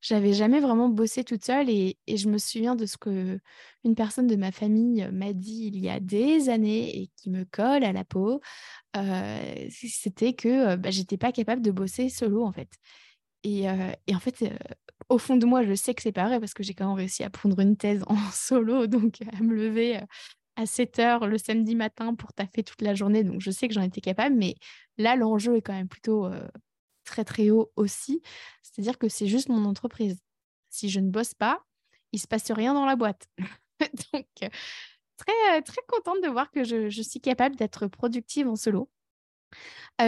j'avais 0.00 0.32
jamais 0.32 0.60
vraiment 0.60 0.88
bossé 0.88 1.22
toute 1.22 1.44
seule 1.44 1.70
et, 1.70 1.98
je 2.08 2.28
me 2.28 2.36
souviens 2.38 2.74
de 2.74 2.84
ce 2.84 2.96
que 2.96 3.38
une 3.84 3.94
personne 3.94 4.26
de 4.26 4.36
ma 4.36 4.50
famille 4.50 5.08
m'a 5.12 5.32
dit 5.32 5.70
il 5.72 5.78
y 5.78 5.88
a 5.88 6.00
des 6.00 6.48
années 6.48 7.00
et 7.00 7.10
qui 7.16 7.30
me 7.30 7.44
colle 7.44 7.84
à 7.84 7.92
la 7.92 8.04
peau. 8.04 8.40
C'était 9.70 10.34
que 10.34 10.76
bah, 10.76 10.90
j'étais 10.90 11.16
pas 11.16 11.32
capable 11.32 11.62
de 11.62 11.70
bosser 11.70 12.08
solo 12.08 12.44
en 12.44 12.52
fait. 12.52 12.70
Et, 13.44 13.66
et 14.06 14.14
en 14.14 14.18
fait, 14.18 14.44
au 15.08 15.18
fond 15.18 15.36
de 15.36 15.46
moi, 15.46 15.62
je 15.62 15.74
sais 15.74 15.94
que 15.94 16.02
c'est 16.02 16.12
pas 16.12 16.26
vrai 16.26 16.40
parce 16.40 16.54
que 16.54 16.62
j'ai 16.64 16.74
quand 16.74 16.88
même 16.88 16.96
réussi 16.96 17.22
à 17.22 17.30
prendre 17.30 17.58
une 17.60 17.76
thèse 17.76 18.02
en 18.08 18.16
solo, 18.32 18.88
donc 18.88 19.22
à 19.32 19.42
me 19.42 19.54
lever 19.54 20.00
à 20.56 20.66
7 20.66 20.98
heures 20.98 21.28
le 21.28 21.38
samedi 21.38 21.76
matin 21.76 22.14
pour 22.14 22.32
taffer 22.32 22.64
toute 22.64 22.82
la 22.82 22.94
journée. 22.94 23.22
Donc 23.22 23.40
je 23.40 23.52
sais 23.52 23.68
que 23.68 23.74
j'en 23.74 23.82
étais 23.82 24.00
capable, 24.00 24.34
mais 24.34 24.56
là, 24.96 25.14
l'enjeu 25.14 25.56
est 25.56 25.62
quand 25.62 25.72
même 25.72 25.88
plutôt 25.88 26.28
très 27.08 27.24
très 27.24 27.50
haut 27.50 27.72
aussi. 27.76 28.22
C'est-à-dire 28.62 28.98
que 28.98 29.08
c'est 29.08 29.26
juste 29.26 29.48
mon 29.48 29.64
entreprise. 29.64 30.18
Si 30.70 30.88
je 30.88 31.00
ne 31.00 31.10
bosse 31.10 31.34
pas, 31.34 31.64
il 32.12 32.20
se 32.20 32.28
passe 32.28 32.50
rien 32.50 32.74
dans 32.74 32.86
la 32.86 32.96
boîte. 32.96 33.28
Donc, 34.12 34.26
très, 35.16 35.62
très 35.62 35.82
contente 35.88 36.22
de 36.22 36.28
voir 36.28 36.50
que 36.50 36.64
je, 36.64 37.02
suis 37.02 37.20
capable 37.20 37.56
d'être 37.56 37.86
productive 37.86 38.48
en 38.48 38.56
solo. 38.56 38.90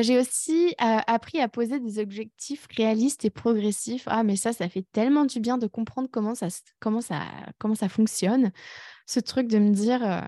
j'ai 0.00 0.18
aussi 0.18 0.74
appris 0.78 1.40
à 1.40 1.48
poser 1.48 1.80
des 1.80 1.98
objectifs 1.98 2.66
réalistes 2.76 3.24
et 3.24 3.30
progressifs. 3.30 4.04
Ah, 4.06 4.22
mais 4.22 4.36
ça, 4.36 4.52
ça 4.52 4.68
fait 4.68 4.86
tellement 4.92 5.24
du 5.24 5.40
bien 5.40 5.58
de 5.58 5.66
comprendre 5.66 6.08
comment 6.10 6.34
ça, 6.34 6.48
comment 6.78 7.00
ça, 7.00 7.22
comment 7.58 7.74
ça 7.74 7.88
fonctionne. 7.88 8.52
Ce 9.06 9.20
truc 9.20 9.48
de 9.48 9.58
me 9.58 9.70
dire, 9.70 10.26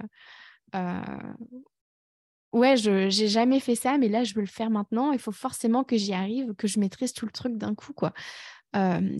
ouais, 2.53 2.77
je 2.77 3.09
j'ai 3.11 3.29
jamais 3.29 3.61
fait 3.61 3.75
ça, 3.75 3.99
mais 3.99 4.09
là, 4.09 4.25
je 4.25 4.35
veux 4.35 4.41
le 4.41 4.47
faire 4.47 4.71
maintenant. 4.71 5.13
Il 5.13 5.19
faut 5.19 5.33
forcément 5.33 5.85
que 5.85 5.97
j'y 5.97 6.13
arrive, 6.13 6.55
que 6.55 6.67
je 6.69 6.79
maîtrise 6.81 7.13
tout 7.13 7.27
le 7.27 7.33
truc 7.33 7.57
d'un 7.57 7.75
coup, 7.75 7.93
quoi. 7.93 8.13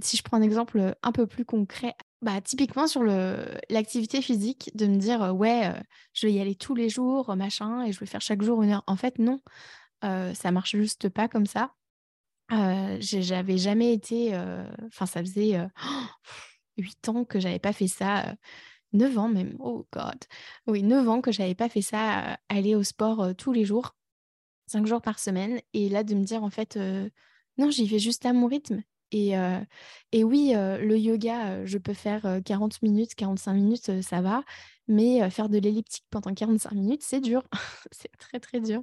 si 0.03 0.17
je 0.17 0.23
prends 0.23 0.37
un 0.39 0.43
exemple 0.43 0.95
un 1.03 1.13
peu 1.13 1.27
plus 1.27 1.45
concret, 1.45 1.95
bah, 2.23 2.41
typiquement 2.41 2.87
sur 2.87 3.03
l'activité 3.03 4.23
physique, 4.23 4.71
de 4.75 4.87
me 4.87 4.97
dire 4.97 5.35
ouais, 5.35 5.73
je 6.15 6.27
vais 6.27 6.33
y 6.33 6.41
aller 6.41 6.55
tous 6.55 6.75
les 6.75 6.89
jours, 6.89 7.35
machin, 7.37 7.85
et 7.85 7.93
je 7.93 8.01
vais 8.01 8.07
faire 8.07 8.21
chaque 8.21 8.43
jour 8.43 8.63
une 8.63 8.71
heure. 8.71 8.85
En 8.87 8.97
fait, 8.97 9.19
non, 9.19 9.41
ça 10.03 10.51
marche 10.53 10.77
juste 10.77 11.09
pas 11.09 11.29
comme 11.29 11.47
ça. 11.47 11.75
j'avais 13.01 13.59
jamais 13.59 13.93
été, 13.93 14.37
enfin, 14.87 15.07
ça 15.07 15.21
faisait 15.21 15.59
8 16.77 17.09
ans 17.09 17.25
que 17.25 17.41
j'avais 17.41 17.59
pas 17.59 17.73
fait 17.73 17.89
ça. 17.89 18.35
9 18.93 19.19
ans 19.19 19.29
même, 19.29 19.57
oh 19.61 19.87
God. 19.93 20.19
Oui, 20.67 20.83
9 20.83 21.09
ans 21.09 21.21
que 21.21 21.33
j'avais 21.33 21.55
pas 21.55 21.69
fait 21.69 21.83
ça, 21.83 22.39
aller 22.49 22.75
au 22.75 22.83
sport 22.83 23.35
tous 23.37 23.53
les 23.53 23.65
jours, 23.65 23.95
5 24.67 24.87
jours 24.87 25.03
par 25.03 25.19
semaine. 25.19 25.61
Et 25.75 25.89
là, 25.89 26.05
de 26.05 26.15
me 26.15 26.25
dire, 26.25 26.43
en 26.45 26.51
fait, 26.51 26.79
non, 27.59 27.71
j'y 27.71 27.87
vais 27.87 27.99
juste 27.99 28.27
à 28.27 28.33
mon 28.33 28.47
rythme. 28.47 28.83
Et, 29.13 29.35
oui, 30.25 30.53
le 30.55 30.97
yoga, 30.99 31.65
je 31.67 31.79
peux 31.79 31.95
faire 31.95 32.41
40 32.45 32.83
minutes, 32.83 33.15
45 33.15 33.53
minutes, 33.55 34.03
ça 34.03 34.21
va. 34.23 34.43
Mais 34.89 35.29
faire 35.31 35.49
de 35.49 35.59
l'elliptique 35.59 36.05
pendant 36.11 36.35
45 36.35 36.73
minutes, 36.73 37.03
c'est 37.03 37.21
dur. 37.21 37.43
c'est 37.93 38.11
très, 38.19 38.41
très 38.41 38.61
dur. 38.61 38.83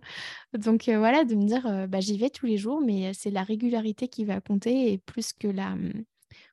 Donc 0.54 0.86
voilà, 0.88 1.26
de 1.26 1.36
me 1.36 1.46
dire, 1.46 1.88
bah, 1.88 2.00
j'y 2.00 2.18
vais 2.18 2.30
tous 2.30 2.46
les 2.46 2.58
jours, 2.58 2.82
mais 2.82 3.14
c'est 3.14 3.32
la 3.32 3.44
régularité 3.44 4.08
qui 4.08 4.26
va 4.26 4.42
compter 4.42 4.92
et 4.94 4.98
plus 4.98 5.34
que 5.34 5.48
la, 5.48 5.76
mmh, 5.76 6.06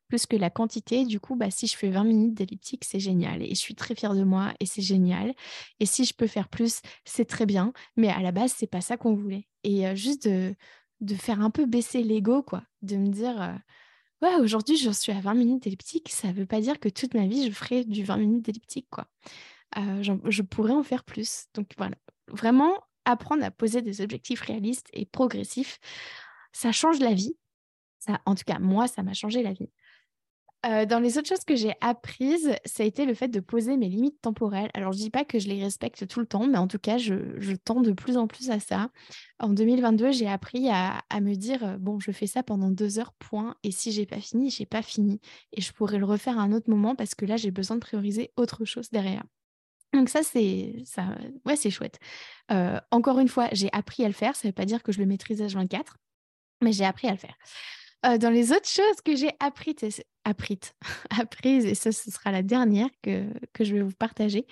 plus 0.08 0.26
que 0.26 0.36
la 0.36 0.50
quantité. 0.50 1.04
Du 1.04 1.20
coup, 1.20 1.36
bah, 1.36 1.50
si 1.50 1.66
je 1.66 1.76
fais 1.76 1.90
20 1.90 2.04
minutes 2.04 2.34
d'elliptique, 2.34 2.84
c'est 2.84 3.00
génial. 3.00 3.42
Et 3.42 3.50
je 3.50 3.60
suis 3.60 3.74
très 3.74 3.94
fière 3.94 4.14
de 4.14 4.24
moi 4.24 4.52
et 4.60 4.66
c'est 4.66 4.82
génial. 4.82 5.34
Et 5.80 5.86
si 5.86 6.04
je 6.04 6.14
peux 6.14 6.26
faire 6.26 6.48
plus, 6.48 6.80
c'est 7.04 7.24
très 7.24 7.46
bien. 7.46 7.72
Mais 7.96 8.08
à 8.08 8.20
la 8.20 8.32
base, 8.32 8.54
c'est 8.56 8.66
pas 8.66 8.80
ça 8.80 8.96
qu'on 8.96 9.14
voulait. 9.14 9.46
Et 9.64 9.94
juste 9.96 10.28
de, 10.28 10.54
de, 11.00 11.14
faire 11.14 11.40
un 11.40 11.50
peu 11.50 11.66
baisser 11.66 12.02
l'ego, 12.02 12.42
quoi. 12.42 12.62
De 12.82 12.96
me 12.96 13.08
dire, 13.08 13.58
ouais, 14.22 14.36
aujourd'hui, 14.36 14.76
je 14.76 14.90
suis 14.90 15.12
à 15.12 15.20
20 15.20 15.34
minutes 15.34 15.62
d'elliptique. 15.64 16.10
Ça 16.10 16.32
veut 16.32 16.46
pas 16.46 16.60
dire 16.60 16.80
que 16.80 16.88
toute 16.88 17.14
ma 17.14 17.26
vie, 17.26 17.46
je 17.46 17.52
ferai 17.52 17.84
du 17.84 18.04
20 18.04 18.16
minutes 18.18 18.44
d'elliptique, 18.44 18.88
quoi. 18.90 19.08
je 19.74 20.42
pourrais 20.42 20.72
en 20.72 20.82
faire 20.82 21.04
plus. 21.04 21.46
Donc 21.54 21.68
voilà, 21.78 21.96
vraiment 22.28 22.72
apprendre 23.06 23.44
à 23.44 23.50
poser 23.50 23.80
des 23.80 24.02
objectifs 24.02 24.42
réalistes 24.42 24.88
et 24.92 25.06
progressifs, 25.06 25.78
ça 26.52 26.72
change 26.72 26.98
la 27.00 27.14
vie. 27.14 27.36
Ça, 27.98 28.20
en 28.26 28.34
tout 28.34 28.44
cas, 28.44 28.58
moi, 28.58 28.88
ça 28.88 29.02
m'a 29.02 29.14
changé 29.14 29.42
la 29.42 29.52
vie 29.52 29.70
dans 30.86 30.98
les 31.00 31.16
autres 31.16 31.28
choses 31.28 31.44
que 31.44 31.54
j'ai 31.54 31.74
apprises, 31.80 32.52
ça 32.64 32.82
a 32.82 32.86
été 32.86 33.04
le 33.04 33.14
fait 33.14 33.28
de 33.28 33.40
poser 33.40 33.76
mes 33.76 33.88
limites 33.88 34.20
temporelles. 34.20 34.70
Alors, 34.74 34.92
je 34.92 34.98
ne 34.98 35.02
dis 35.04 35.10
pas 35.10 35.24
que 35.24 35.38
je 35.38 35.48
les 35.48 35.62
respecte 35.62 36.08
tout 36.08 36.18
le 36.18 36.26
temps, 36.26 36.46
mais 36.46 36.58
en 36.58 36.66
tout 36.66 36.78
cas, 36.78 36.98
je, 36.98 37.54
tends 37.64 37.80
de 37.80 37.92
plus 37.92 38.16
en 38.16 38.26
plus 38.26 38.50
à 38.50 38.58
ça. 38.58 38.90
En 39.38 39.50
2022, 39.50 40.12
j'ai 40.12 40.28
appris 40.28 40.68
à, 40.68 41.02
me 41.20 41.34
dire, 41.34 41.78
bon, 41.78 42.00
je 42.00 42.10
fais 42.10 42.26
ça 42.26 42.42
pendant 42.42 42.70
deux 42.70 42.98
heures, 42.98 43.12
point. 43.12 43.54
Et 43.62 43.70
si 43.70 43.92
j'ai 43.92 44.06
pas 44.06 44.20
fini, 44.20 44.50
j'ai 44.50 44.66
pas 44.66 44.82
fini. 44.82 45.20
Et 45.52 45.60
je 45.60 45.72
pourrais 45.72 45.98
le 45.98 46.04
refaire 46.04 46.38
à 46.38 46.42
un 46.42 46.52
autre 46.52 46.68
moment 46.68 46.94
parce 46.96 47.14
que 47.14 47.26
là, 47.26 47.36
j'ai 47.36 47.50
besoin 47.50 47.76
de 47.76 47.80
prioriser 47.80 48.32
autre 48.36 48.64
chose 48.64 48.90
derrière. 48.90 49.22
Donc 49.92 50.08
ça, 50.08 50.22
c'est 50.22 50.74
ouais, 51.44 51.56
c'est 51.56 51.70
chouette. 51.70 51.98
encore 52.90 53.20
une 53.20 53.28
fois, 53.28 53.48
j'ai 53.52 53.70
appris 53.72 54.04
à 54.04 54.08
le 54.08 54.14
faire. 54.14 54.34
Ça 54.34 54.48
ne 54.48 54.50
veut 54.50 54.54
pas 54.54 54.64
dire 54.64 54.82
que 54.82 54.90
je 54.90 54.98
le 54.98 55.06
maîtrise 55.06 55.42
à 55.42 55.46
24, 55.46 55.96
mais 56.62 56.72
j'ai 56.72 56.84
appris 56.84 57.08
à 57.08 57.12
le 57.12 57.18
faire. 57.18 57.36
Euh, 58.06 58.18
dans 58.18 58.30
les 58.30 58.52
autres 58.52 58.68
choses 58.68 59.00
que 59.04 59.16
j'ai 59.16 59.32
apprises, 59.40 60.02
apprises, 60.24 60.74
apprises, 61.18 61.64
et 61.66 61.74
ça, 61.74 61.92
ce 61.92 62.10
sera 62.10 62.30
la 62.30 62.42
dernière 62.42 62.88
que, 63.02 63.26
que 63.52 63.64
je 63.64 63.74
vais 63.74 63.82
vous 63.82 63.92
partager, 63.92 64.46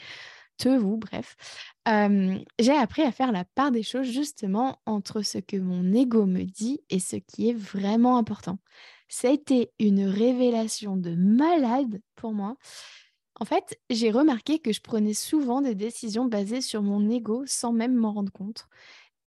te, 0.56 0.68
vous, 0.68 0.96
bref, 0.96 1.36
euh, 1.88 2.38
j'ai 2.58 2.72
appris 2.72 3.02
à 3.02 3.12
faire 3.12 3.32
la 3.32 3.44
part 3.44 3.70
des 3.70 3.82
choses 3.82 4.06
justement 4.06 4.80
entre 4.86 5.22
ce 5.22 5.38
que 5.38 5.56
mon 5.56 5.92
ego 5.92 6.26
me 6.26 6.42
dit 6.44 6.80
et 6.90 7.00
ce 7.00 7.16
qui 7.16 7.50
est 7.50 7.54
vraiment 7.54 8.18
important. 8.18 8.58
Ça 9.08 9.28
a 9.28 9.32
été 9.32 9.72
une 9.78 10.06
révélation 10.06 10.96
de 10.96 11.14
malade 11.14 12.00
pour 12.14 12.32
moi. 12.32 12.56
En 13.40 13.44
fait, 13.44 13.78
j'ai 13.90 14.10
remarqué 14.10 14.60
que 14.60 14.72
je 14.72 14.80
prenais 14.80 15.14
souvent 15.14 15.60
des 15.60 15.74
décisions 15.74 16.26
basées 16.26 16.60
sur 16.60 16.82
mon 16.82 17.10
ego 17.10 17.42
sans 17.46 17.72
même 17.72 17.94
m'en 17.94 18.12
rendre 18.12 18.32
compte. 18.32 18.66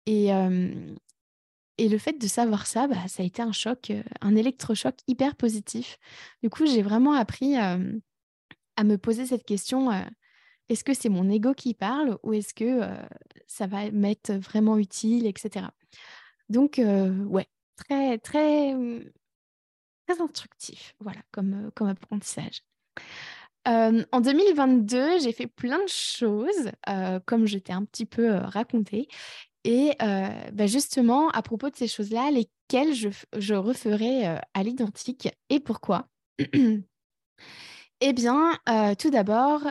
Et, 0.07 0.33
euh, 0.33 0.71
et 1.79 1.89
le 1.89 1.99
fait 1.99 2.15
de 2.15 2.27
savoir 2.27 2.67
ça, 2.67 2.87
bah, 2.87 3.09
ça 3.09 3.23
a 3.23 3.27
été 3.27 3.43
un 3.43 3.53
choc, 3.53 3.93
un 4.21 4.37
électrochoc 4.37 4.95
hyper 5.09 5.37
positif. 5.37 5.99
Du 6.43 6.51
coup, 6.51 6.67
j'ai 6.67 6.83
vraiment 6.83 7.13
appris 7.13 7.57
à 7.57 7.79
me 8.85 8.97
poser 8.97 9.27
cette 9.27 9.45
question 9.45 9.91
est-ce 10.69 10.85
que 10.85 10.95
c'est 10.95 11.09
mon 11.09 11.29
ego 11.31 11.55
qui 11.55 11.75
parle 11.75 12.19
ou 12.23 12.33
est-ce 12.33 12.55
que 12.55 12.81
ça 13.47 13.67
va 13.67 13.91
m'être 13.91 14.33
vraiment 14.33 14.79
utile, 14.79 15.27
etc. 15.27 15.67
Donc, 16.49 16.81
ouais, 16.81 17.47
très, 17.77 18.19
très, 18.19 18.75
très 20.07 20.21
instructif, 20.21 20.95
voilà, 21.01 21.21
comme, 21.31 21.71
comme 21.75 21.89
apprentissage. 21.89 22.63
en 23.67 24.21
2022, 24.21 25.21
j'ai 25.21 25.33
fait 25.33 25.47
plein 25.47 25.83
de 25.83 25.89
choses, 25.89 26.71
comme 27.27 27.47
je 27.47 27.59
t'ai 27.59 27.73
un 27.73 27.85
petit 27.85 28.07
peu 28.07 28.31
raconté. 28.31 29.09
Et 29.69 29.93
bah, 29.99 30.67
justement, 30.67 31.29
à 31.31 31.43
propos 31.43 31.71
de 31.71 31.77
ces 31.77 31.89
choses-là, 31.89 32.31
lesquelles 32.31 32.95
je, 32.95 33.55
referai 33.55 34.25
à 34.55 34.63
l'identique 34.63 35.29
et 35.51 35.61
pourquoi? 35.61 36.09
Eh 38.03 38.13
bien, 38.13 38.53
tout 38.99 39.11
d'abord, 39.11 39.63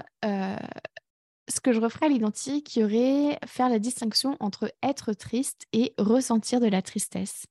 ce 1.47 1.59
que 1.61 1.71
je 1.71 1.79
referai 1.79 2.07
à 2.07 2.09
l'identique, 2.09 2.75
il 2.75 2.79
y 2.79 2.83
aurait 2.83 3.39
faire 3.45 3.69
la 3.69 3.79
distinction 3.79 4.35
entre 4.39 4.73
être 4.83 5.13
triste 5.13 5.65
et 5.73 5.93
ressentir 5.97 6.59
de 6.59 6.67
la 6.67 6.81
tristesse. 6.81 7.45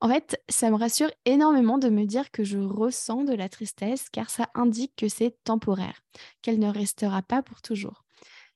En 0.00 0.08
fait, 0.08 0.40
ça 0.48 0.70
me 0.70 0.76
rassure 0.76 1.10
énormément 1.24 1.78
de 1.78 1.88
me 1.88 2.04
dire 2.04 2.30
que 2.30 2.44
je 2.44 2.58
ressens 2.58 3.24
de 3.24 3.34
la 3.34 3.48
tristesse 3.48 4.08
car 4.10 4.30
ça 4.30 4.48
indique 4.54 4.94
que 4.96 5.08
c'est 5.08 5.36
temporaire, 5.44 6.00
qu'elle 6.42 6.58
ne 6.58 6.68
restera 6.68 7.22
pas 7.22 7.42
pour 7.42 7.62
toujours. 7.62 8.05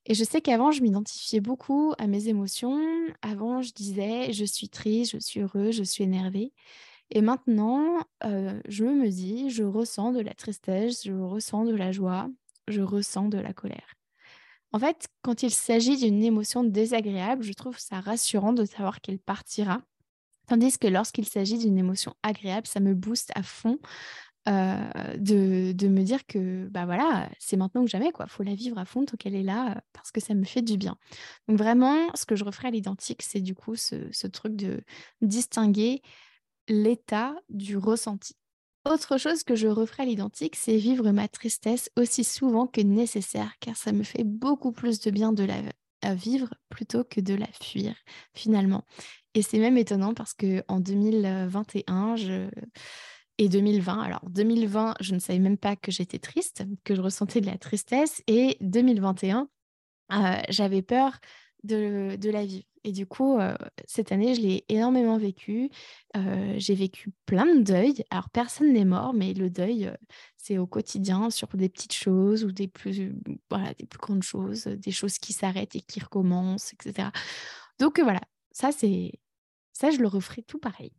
Et 0.06 0.14
je 0.14 0.24
sais 0.24 0.40
qu'avant, 0.40 0.72
je 0.72 0.82
m'identifiais 0.82 1.40
beaucoup 1.40 1.92
à 1.98 2.06
mes 2.06 2.28
émotions. 2.28 2.80
Avant, 3.22 3.62
je 3.62 3.72
disais, 3.72 4.32
je 4.32 4.44
suis 4.44 4.68
triste, 4.68 5.12
je 5.12 5.18
suis 5.18 5.40
heureux, 5.40 5.70
je 5.70 5.82
suis 5.82 6.04
énervée. 6.04 6.52
Et 7.10 7.20
maintenant, 7.20 7.98
je 8.22 8.84
me 8.84 9.08
dis, 9.08 9.50
je 9.50 9.62
ressens 9.62 10.12
de 10.12 10.20
la 10.20 10.34
tristesse, 10.34 11.04
je 11.04 11.12
ressens 11.12 11.64
de 11.64 11.74
la 11.74 11.92
joie, 11.92 12.28
je 12.68 12.80
ressens 12.80 13.28
de 13.28 13.38
la 13.38 13.52
colère. 13.52 13.94
En 14.72 14.78
fait, 14.78 15.08
quand 15.22 15.42
il 15.42 15.50
s'agit 15.50 15.96
d'une 15.96 16.22
émotion 16.22 16.62
désagréable, 16.62 17.42
je 17.42 17.52
trouve 17.52 17.78
ça 17.78 18.00
rassurant 18.00 18.52
de 18.52 18.64
savoir 18.64 19.00
qu'elle 19.00 19.18
partira. 19.18 19.82
Tandis 20.46 20.78
que 20.78 20.86
lorsqu'il 20.86 21.26
s'agit 21.26 21.58
d'une 21.58 21.78
émotion 21.78 22.14
agréable, 22.22 22.66
ça 22.66 22.80
me 22.80 22.94
booste 22.94 23.32
à 23.34 23.42
fond 23.42 23.78
de, 24.46 25.88
me 25.88 26.02
dire 26.02 26.26
que 26.26 26.68
bah 26.68 26.86
voilà, 26.86 27.28
c'est 27.38 27.56
maintenant 27.56 27.82
ou 27.82 27.86
jamais, 27.86 28.12
quoi. 28.12 28.26
faut 28.26 28.42
la 28.42 28.54
vivre 28.54 28.78
à 28.78 28.84
fond 28.84 29.04
tant 29.04 29.16
qu'elle 29.16 29.34
est 29.34 29.42
là, 29.42 29.82
parce 29.92 30.10
que 30.10 30.20
ça 30.20 30.34
me 30.34 30.44
fait 30.44 30.62
du 30.62 30.76
bien. 30.76 30.96
Donc 31.48 31.58
vraiment, 31.58 32.08
ce 32.14 32.24
que 32.26 32.36
je 32.36 32.44
referai 32.44 32.68
à 32.68 32.70
l'identique, 32.70 33.22
c'est 33.22 33.40
du 33.40 33.54
coup 33.54 33.76
ce, 33.76 34.26
truc 34.28 34.56
de 34.56 34.82
distinguer 35.20 36.02
l'état 36.68 37.34
du 37.48 37.76
ressenti. 37.76 38.34
Autre 38.88 39.18
chose 39.18 39.44
que 39.44 39.56
je 39.56 39.68
referai 39.68 40.04
à 40.04 40.06
l'identique, 40.06 40.56
c'est 40.56 40.76
vivre 40.76 41.10
ma 41.10 41.28
tristesse 41.28 41.90
aussi 41.96 42.24
souvent 42.24 42.66
que 42.66 42.80
nécessaire, 42.80 43.52
car 43.60 43.76
ça 43.76 43.92
me 43.92 44.04
fait 44.04 44.24
beaucoup 44.24 44.72
plus 44.72 45.00
de 45.00 45.10
bien 45.10 45.32
de 45.32 45.44
la 45.44 46.14
vivre 46.14 46.54
plutôt 46.70 47.04
que 47.04 47.20
de 47.20 47.34
la 47.34 47.48
fuir 47.60 47.94
finalement. 48.32 48.84
Et 49.34 49.42
c'est 49.42 49.58
même 49.58 49.76
étonnant 49.76 50.14
parce 50.14 50.34
que 50.34 50.64
en 50.66 50.80
2021, 50.80 52.16
je 52.16 52.48
et 53.40 53.48
2020. 53.48 54.02
Alors 54.02 54.20
2020, 54.28 54.96
je 55.00 55.14
ne 55.14 55.18
savais 55.18 55.38
même 55.38 55.56
pas 55.56 55.74
que 55.74 55.90
j'étais 55.90 56.18
triste, 56.18 56.62
que 56.84 56.94
je 56.94 57.00
ressentais 57.00 57.40
de 57.40 57.46
la 57.46 57.56
tristesse. 57.56 58.22
Et 58.26 58.58
2021, 58.60 59.48
euh, 60.12 60.42
j'avais 60.50 60.82
peur 60.82 61.18
de, 61.64 62.18
la 62.30 62.44
vivre. 62.44 62.64
Et 62.84 62.92
du 62.92 63.06
coup, 63.06 63.38
euh, 63.38 63.54
cette 63.86 64.12
année, 64.12 64.34
je 64.34 64.42
l'ai 64.42 64.64
énormément 64.68 65.16
vécu. 65.16 65.70
Euh, 66.18 66.54
j'ai 66.58 66.74
vécu 66.74 67.12
plein 67.24 67.46
de 67.46 67.62
deuils. 67.62 68.04
Alors, 68.10 68.28
personne 68.28 68.74
n'est 68.74 68.84
mort, 68.84 69.14
mais 69.14 69.32
le 69.32 69.48
deuil, 69.48 69.90
c'est 70.36 70.58
au 70.58 70.66
quotidien 70.66 71.30
sur 71.30 71.48
des 71.48 71.70
petites 71.70 71.94
choses 71.94 72.44
ou 72.44 72.52
des 72.52 72.68
plus, 72.68 73.14
voilà, 73.48 73.72
des 73.72 73.86
plus 73.86 74.00
grandes 74.00 74.22
choses, 74.22 74.64
des 74.64 74.92
choses 74.92 75.18
qui 75.18 75.32
s'arrêtent 75.32 75.76
et 75.76 75.80
qui 75.80 76.00
recommencent, 76.00 76.74
etc. 76.74 77.08
Donc, 77.78 78.00
voilà, 78.00 78.20
ça, 78.52 78.70
c'est 78.70 79.12
ça, 79.72 79.90
je 79.90 79.98
le 79.98 80.08
referai 80.08 80.42
tout 80.42 80.58
pareil 80.58 80.92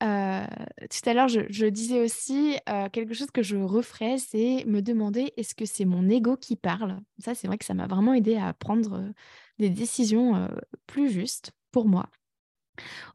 tout 0.00 1.10
à 1.10 1.14
l'heure, 1.14 1.28
je, 1.28 1.66
disais 1.66 2.00
aussi 2.00 2.56
quelque 2.92 3.14
chose 3.14 3.30
que 3.30 3.42
je 3.42 3.56
referais, 3.56 4.18
c'est 4.18 4.64
me 4.66 4.80
demander 4.80 5.32
est-ce 5.36 5.54
que 5.54 5.64
c'est 5.64 5.84
mon 5.84 6.08
ego 6.08 6.36
qui 6.36 6.56
parle? 6.56 7.00
Ça, 7.18 7.34
c'est 7.34 7.46
vrai 7.46 7.58
que 7.58 7.64
ça 7.64 7.74
m'a 7.74 7.86
vraiment 7.86 8.14
aidé 8.14 8.36
à 8.36 8.52
prendre 8.52 9.12
des 9.58 9.70
décisions 9.70 10.48
plus 10.86 11.10
justes 11.10 11.52
pour 11.72 11.86
moi. 11.86 12.08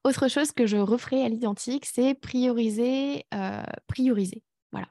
Autre 0.04 0.28
chose 0.28 0.52
que 0.52 0.66
je 0.66 0.78
referai 0.78 1.24
à 1.24 1.30
l'identique, 1.30 1.86
c'est 1.86 2.14
prioriser, 2.14 3.26
prioriser. 3.88 4.44
Voilà. 4.72 4.88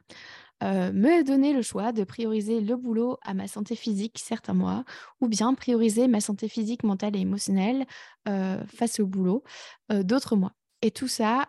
me 0.92 1.24
donner 1.24 1.52
le 1.52 1.60
choix 1.60 1.92
de 1.92 2.04
prioriser 2.04 2.60
le 2.60 2.76
boulot 2.76 3.18
à 3.22 3.34
ma 3.34 3.48
santé 3.48 3.76
physique 3.76 4.18
certains 4.18 4.54
mois, 4.54 4.84
ou 5.20 5.28
bien 5.28 5.52
prioriser 5.54 6.08
ma 6.08 6.20
santé 6.20 6.48
physique, 6.48 6.84
mentale 6.84 7.16
et 7.16 7.20
émotionnelle 7.20 7.84
face 8.24 9.00
au 9.00 9.06
boulot 9.06 9.42
d'autres 9.90 10.36
mois. 10.36 10.54
Et 10.82 10.90
tout 10.90 11.08
ça 11.08 11.48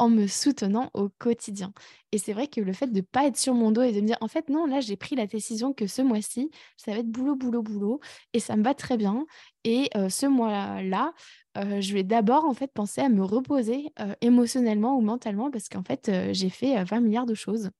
en 0.00 0.10
me 0.10 0.26
soutenant 0.28 0.90
au 0.94 1.08
quotidien. 1.08 1.72
Et 2.12 2.18
c'est 2.18 2.32
vrai 2.32 2.46
que 2.46 2.60
le 2.60 2.72
fait 2.72 2.86
de 2.86 2.98
ne 2.98 3.00
pas 3.00 3.26
être 3.26 3.36
sur 3.36 3.52
mon 3.54 3.72
dos 3.72 3.82
et 3.82 3.92
de 3.92 4.00
me 4.00 4.06
dire, 4.06 4.18
en 4.20 4.28
fait, 4.28 4.48
non, 4.48 4.66
là, 4.66 4.80
j'ai 4.80 4.96
pris 4.96 5.16
la 5.16 5.26
décision 5.26 5.72
que 5.72 5.86
ce 5.88 6.02
mois-ci, 6.02 6.50
ça 6.76 6.92
va 6.92 6.98
être 6.98 7.10
boulot, 7.10 7.34
boulot, 7.34 7.62
boulot, 7.62 8.00
et 8.32 8.38
ça 8.38 8.56
me 8.56 8.62
va 8.62 8.74
très 8.74 8.96
bien. 8.96 9.26
Et 9.64 9.90
ce 10.08 10.26
mois-là, 10.26 11.12
je 11.56 11.92
vais 11.92 12.04
d'abord, 12.04 12.44
en 12.44 12.54
fait, 12.54 12.72
penser 12.72 13.00
à 13.00 13.08
me 13.08 13.24
reposer 13.24 13.92
émotionnellement 14.20 14.96
ou 14.96 15.00
mentalement, 15.00 15.50
parce 15.50 15.68
qu'en 15.68 15.82
fait, 15.82 16.10
j'ai 16.32 16.50
fait 16.50 16.82
20 16.84 17.00
milliards 17.00 17.26
de 17.26 17.34
choses. 17.34 17.70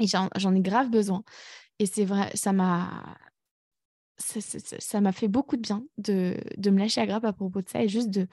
Et 0.00 0.06
j'en 0.08 0.54
ai 0.54 0.60
grave 0.60 0.90
besoin. 0.90 1.22
Et 1.78 1.86
c'est 1.86 2.04
vrai, 2.04 2.30
ça 2.34 2.52
m'a... 2.52 3.16
Ça 4.16 5.00
m'a 5.00 5.10
fait 5.10 5.26
beaucoup 5.26 5.56
de 5.56 5.60
bien 5.60 5.84
de, 5.98 6.36
de 6.56 6.70
me 6.70 6.78
lâcher 6.78 7.00
à 7.00 7.06
grappe 7.06 7.24
à 7.24 7.32
propos 7.32 7.62
de 7.62 7.68
ça 7.68 7.82
et 7.82 7.88
juste 7.88 8.10
de, 8.10 8.28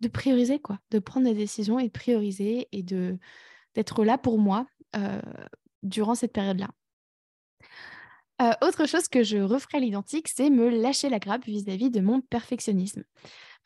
de 0.00 0.08
prioriser, 0.08 0.58
quoi, 0.58 0.78
de 0.90 0.98
prendre 0.98 1.26
des 1.26 1.34
décisions 1.34 1.78
et 1.78 1.86
de 1.86 1.92
prioriser 1.92 2.68
et 2.72 2.82
d'être 2.82 4.04
là 4.04 4.18
pour 4.18 4.38
moi 4.38 4.66
euh, 4.96 5.20
durant 5.82 6.14
cette 6.14 6.32
période-là. 6.32 6.68
Euh, 8.42 8.52
autre 8.62 8.86
chose 8.86 9.08
que 9.08 9.22
je 9.22 9.36
referai 9.38 9.78
à 9.78 9.80
l'identique, 9.80 10.28
c'est 10.28 10.48
me 10.48 10.70
lâcher 10.70 11.10
la 11.10 11.18
grappe 11.18 11.44
vis-à-vis 11.44 11.90
de 11.90 12.00
mon 12.00 12.22
perfectionnisme. 12.22 13.04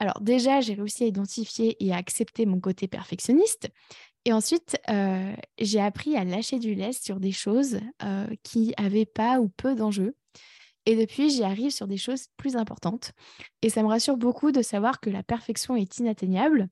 Alors 0.00 0.20
déjà, 0.20 0.60
j'ai 0.60 0.74
réussi 0.74 1.04
à 1.04 1.06
identifier 1.06 1.76
et 1.78 1.92
à 1.92 1.96
accepter 1.96 2.44
mon 2.46 2.58
côté 2.58 2.88
perfectionniste. 2.88 3.68
Et 4.24 4.32
ensuite, 4.32 4.76
euh, 4.90 5.32
j'ai 5.58 5.80
appris 5.80 6.16
à 6.16 6.24
lâcher 6.24 6.58
du 6.58 6.74
lest 6.74 7.04
sur 7.04 7.20
des 7.20 7.30
choses 7.30 7.78
qui 8.42 8.74
avaient 8.76 9.06
pas 9.06 9.38
ou 9.38 9.48
peu 9.48 9.76
d'enjeux 9.76 10.16
et 10.86 10.96
depuis, 10.96 11.30
j'y 11.30 11.42
arrive 11.42 11.70
sur 11.70 11.86
des 11.86 11.96
choses 11.96 12.26
plus 12.36 12.56
importantes. 12.56 13.12
Et 13.62 13.70
ça 13.70 13.82
me 13.82 13.88
rassure 13.88 14.16
beaucoup 14.16 14.52
de 14.52 14.62
savoir 14.62 15.00
que 15.00 15.10
la 15.10 15.22
perfection 15.22 15.76
est 15.76 15.98
inatteignable, 15.98 16.68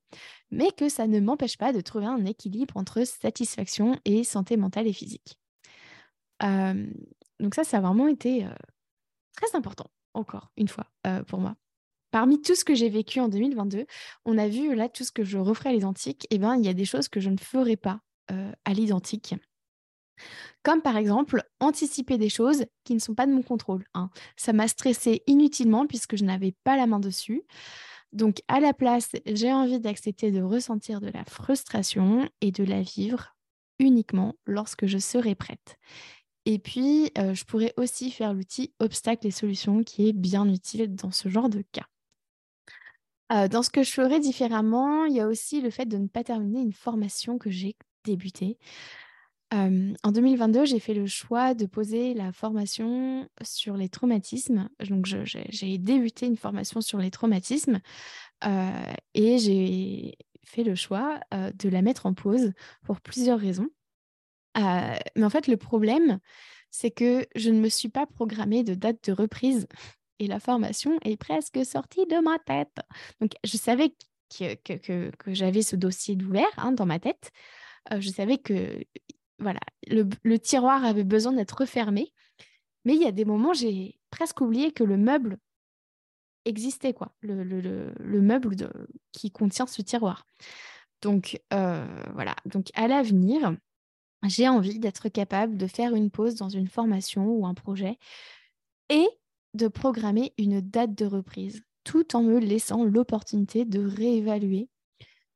mais 0.50 0.71
que 0.71 0.88
ça 0.88 1.07
ne 1.07 1.21
m'empêche 1.21 1.57
pas 1.57 1.73
de 1.73 1.81
trouver 1.81 2.07
un 2.07 2.25
équilibre 2.25 2.76
entre 2.76 3.04
satisfaction 3.04 3.99
et 4.04 4.25
santé 4.25 4.57
mentale 4.57 4.87
et 4.87 4.92
physique. 4.92 5.38
donc 6.40 7.54
ça, 7.54 7.64
ça 7.64 7.78
a 7.78 7.81
vraiment 7.81 8.09
été 8.09 8.47
très 9.37 9.57
important, 9.57 9.90
encore 10.14 10.52
une 10.57 10.69
fois, 10.69 10.87
pour 11.26 11.40
moi. 11.40 11.57
Parmi 12.11 12.42
tout 12.42 12.54
ce 12.54 12.64
que 12.64 12.75
j'ai 12.75 12.90
vécu 12.90 13.21
en 13.21 13.28
2022, 13.28 13.87
on 14.26 14.37
a 14.37 14.47
vu 14.47 14.75
là 14.75 14.90
tout 14.90 15.04
ce 15.04 15.12
que 15.12 15.25
je 15.25 15.38
referai 15.38 15.71
à 15.71 15.73
l'identique, 15.73 16.25
et 16.25 16.35
eh 16.35 16.38
ben, 16.38 16.57
il 16.57 16.64
y 16.64 16.69
a 16.69 16.75
des 16.75 16.85
choses 16.85 17.09
que 17.09 17.21
je 17.21 17.31
ne 17.31 17.38
ferai 17.38 17.76
pas 17.76 18.00
à 18.28 18.75
l'identique. 18.75 19.35
Comme 20.62 20.83
par 20.83 20.97
exemple 20.97 21.42
anticiper 21.61 22.19
des 22.19 22.28
choses 22.28 22.64
qui 22.85 22.95
ne 22.95 23.00
sont 23.00 23.14
pas 23.14 23.26
de 23.26 23.33
mon 23.33 23.42
contrôle. 23.42 23.85
Hein. 23.95 24.11
Ça 24.37 24.52
m'a 24.52 24.69
stressé 24.69 25.23
inutilement 25.26 25.87
puisque 25.87 26.16
je 26.16 26.25
n'avais 26.25 26.54
pas 26.64 26.76
la 26.76 26.87
main 26.87 27.00
dessus. 27.00 27.42
Donc 28.12 28.42
à 28.49 28.61
la 28.61 28.75
place, 28.75 29.11
j'ai 29.26 29.52
envie 29.52 29.81
d'accepter 29.81 30.31
de 30.31 30.42
ressentir 30.42 31.00
de 31.00 31.09
la 31.09 31.25
frustration 31.25 32.28
et 32.40 32.52
de 32.52 32.64
la 32.64 32.83
vivre 32.83 33.35
uniquement 33.78 34.35
lorsque 34.47 34.87
je 34.87 34.99
serai 34.99 35.35
prête. 35.35 35.78
Et 36.45 36.59
puis, 36.59 37.11
euh, 37.19 37.35
je 37.35 37.45
pourrais 37.45 37.73
aussi 37.76 38.11
faire 38.11 38.35
l'outil 38.35 38.75
obstacles 38.81 39.26
et 39.26 39.31
solutions 39.31 39.83
qui 39.83 40.09
est 40.09 40.12
bien 40.12 40.49
utile 40.49 40.95
dans 40.95 41.12
ce 41.12 41.28
genre 41.28 41.49
de 41.49 41.62
cas. 41.73 41.87
Euh, 43.33 43.49
dans 43.49 43.62
ce 43.62 43.71
que 43.71 43.83
je 43.83 43.92
ferais 43.92 44.21
différemment, 44.21 45.04
il 45.07 45.14
y 45.14 45.21
a 45.21 45.26
aussi 45.26 45.61
le 45.61 45.71
fait 45.71 45.87
de 45.87 45.97
ne 45.97 46.09
pas 46.09 46.25
terminer 46.25 46.61
une 46.61 46.73
formation 46.73 47.38
que 47.38 47.50
j'ai 47.50 47.76
débutée 48.04 48.59
en 49.52 50.12
2022, 50.12 50.64
j'ai 50.64 50.78
fait 50.80 50.94
le 50.94 51.06
choix 51.06 51.54
de 51.54 51.66
poser 51.66 52.14
la 52.14 52.32
formation 52.32 53.28
sur 53.42 53.76
les 53.76 53.88
traumatismes. 53.88 54.68
Donc, 54.88 55.06
j'ai 55.06 55.78
débuté 55.78 56.26
une 56.26 56.37
formation 56.37 56.80
sur 56.80 56.99
les 56.99 57.10
traumatismes 57.10 57.80
et 58.43 59.38
j'ai 59.38 60.17
fait 60.45 60.65
le 60.65 60.75
choix 60.75 61.21
de 61.32 61.69
la 61.69 61.82
mettre 61.82 62.06
en 62.06 62.15
pause 62.15 62.52
pour 62.84 63.00
plusieurs 63.00 63.38
raisons. 63.38 63.69
mais 64.56 65.25
en 65.25 65.30
fait, 65.30 65.47
le 65.47 65.58
problème, 65.58 66.19
c'est 66.71 66.91
que 66.91 67.26
je 67.34 67.50
ne 67.50 67.60
me 67.60 67.69
suis 67.69 67.91
pas 67.91 68.06
programmée 68.06 68.65
de 68.65 68.75
date 68.75 69.04
de 69.04 69.12
reprise 69.12 69.67
et 70.19 70.28
la 70.28 70.41
formation 70.41 70.99
est 71.04 71.19
presque 71.19 71.65
sortie 71.67 72.06
de 72.06 72.17
ma 72.23 72.38
tête. 72.38 72.78
Donc, 73.21 73.32
je 73.45 73.56
savais 73.58 73.95
que, 74.30 75.10
j'avais 75.26 75.62
ce 75.62 75.76
dossier 75.76 76.17
d'ouvert 76.17 76.49
hein, 76.56 76.73
dans 76.73 76.86
ma 76.86 76.99
tête. 76.99 77.30
je 77.99 78.08
savais 78.08 78.38
que 78.38 78.82
voilà, 79.38 79.60
le, 79.86 80.38
tiroir 80.38 80.84
avait 80.84 81.04
besoin 81.04 81.32
d'être 81.32 81.60
refermé. 81.60 82.12
Mais 82.84 82.95
il 82.95 83.02
y 83.02 83.06
a 83.06 83.12
des 83.12 83.25
moments, 83.25 83.52
j'ai 83.52 83.99
presque 84.10 84.40
oublié 84.40 84.73
que 84.73 84.84
le 84.84 84.97
meuble 84.97 85.38
existait, 86.45 86.92
quoi, 86.92 87.14
le, 87.21 88.21
meuble 88.21 88.56
qui 89.12 89.30
contient 89.30 89.66
ce 89.66 89.82
tiroir. 89.82 90.26
Donc, 91.00 91.40
euh, 91.52 91.86
voilà. 92.14 92.34
Donc, 92.47 92.68
à 92.75 92.88
l'avenir, 92.88 93.56
j'ai 94.25 94.49
envie 94.49 94.78
d'être 94.78 95.08
capable 95.08 95.56
de 95.56 95.66
faire 95.66 95.95
une 95.95 96.10
pause 96.10 96.34
dans 96.36 96.49
une 96.49 96.68
formation 96.68 97.26
ou 97.26 97.47
un 97.47 97.54
projet 97.54 97.99
et 98.88 99.06
de 99.54 99.68
programmer 99.68 100.32
une 100.38 100.60
date 100.60 100.95
de 100.95 101.06
reprise, 101.06 101.62
tout 101.84 102.16
en 102.16 102.23
me 102.23 102.38
laissant 102.38 102.84
l'opportunité 102.84 103.64
de 103.64 103.84
réévaluer 103.84 104.68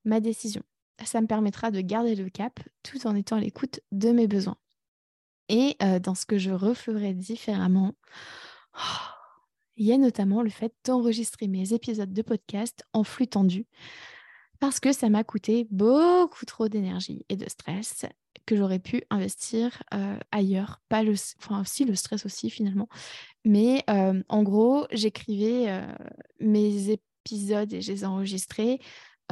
ma 0.05 0.21
décision 0.21 0.63
ça 1.05 1.21
me 1.21 1.27
permettra 1.27 1.71
de 1.71 1.81
garder 1.81 2.15
le 2.15 2.29
cap 2.29 2.61
tout 2.83 3.07
en 3.07 3.15
étant 3.15 3.37
à 3.37 3.41
l'écoute 3.41 3.81
de 3.93 4.11
mes 4.11 4.27
besoins. 4.27 4.57
Et 5.49 5.77
euh, 5.83 5.99
dans 5.99 6.15
ce 6.15 6.27
que 6.27 6.39
je 6.39 6.51
referai 6.51 7.15
différemment, 7.15 7.95
il 9.77 9.87
y 9.87 9.93
a 9.93 9.99
notamment 9.99 10.43
le 10.43 10.51
fait 10.51 10.73
d'enregistrer 10.85 11.49
mes 11.49 11.73
épisodes 11.73 12.13
de 12.13 12.23
podcast 12.23 12.85
en 12.93 13.05
flux 13.05 13.29
tendu 13.29 13.67
parce 14.59 14.81
que 14.81 14.93
ça 14.93 15.11
m'a 15.11 15.23
coûté 15.23 15.69
beaucoup 15.71 16.47
trop 16.47 16.69
d'énergie 16.69 17.27
et 17.29 17.37
de 17.37 17.49
stress 17.49 18.07
que 18.47 18.57
j'aurais 18.57 18.79
pu 18.79 19.03
investir 19.11 19.83
euh, 19.93 20.19
ailleurs. 20.33 20.81
Pas 20.89 21.03
le, 21.03 21.13
enfin, 21.39 21.63
si 21.65 21.85
le 21.85 21.95
stress 21.95 22.25
aussi 22.25 22.49
finalement. 22.49 22.89
Mais 23.45 23.85
euh, 23.91 24.23
en 24.29 24.43
gros, 24.43 24.87
j'écrivais 24.93 25.85
mes 26.41 26.91
épisodes 26.91 27.73
et 27.73 27.83
je 27.83 27.93
les 27.93 28.05
enregistrais 28.05 28.79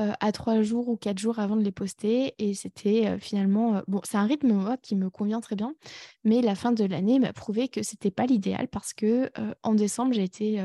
euh, 0.01 0.13
à 0.19 0.33
trois 0.33 0.61
jours 0.63 0.89
ou 0.89 0.97
quatre 0.97 1.21
jours 1.21 1.39
avant 1.39 1.55
de 1.55 1.63
les 1.63 1.71
poster. 1.71 2.35
Et 2.39 2.55
c'était 2.55 3.07
euh, 3.07 3.19
finalement, 3.19 3.77
euh, 3.77 3.81
bon, 3.87 4.01
c'est 4.03 4.17
un 4.17 4.27
rythme 4.27 4.77
qui 4.83 4.97
me 4.97 5.09
convient 5.09 5.41
très 5.41 5.55
bien, 5.55 5.77
mais 6.25 6.43
la 6.43 6.57
fin 6.57 6.73
de 6.73 6.85
l'année 6.85 7.21
m'a 7.21 7.33
prouvé 7.33 7.69
que 7.69 7.85
c'était 7.85 8.11
pas 8.11 8.27
l'idéal 8.27 8.67
parce 8.67 8.93
que 8.93 9.31
en 9.63 9.75
décembre 9.75 10.13
j'ai 10.13 10.25
été 10.25 10.61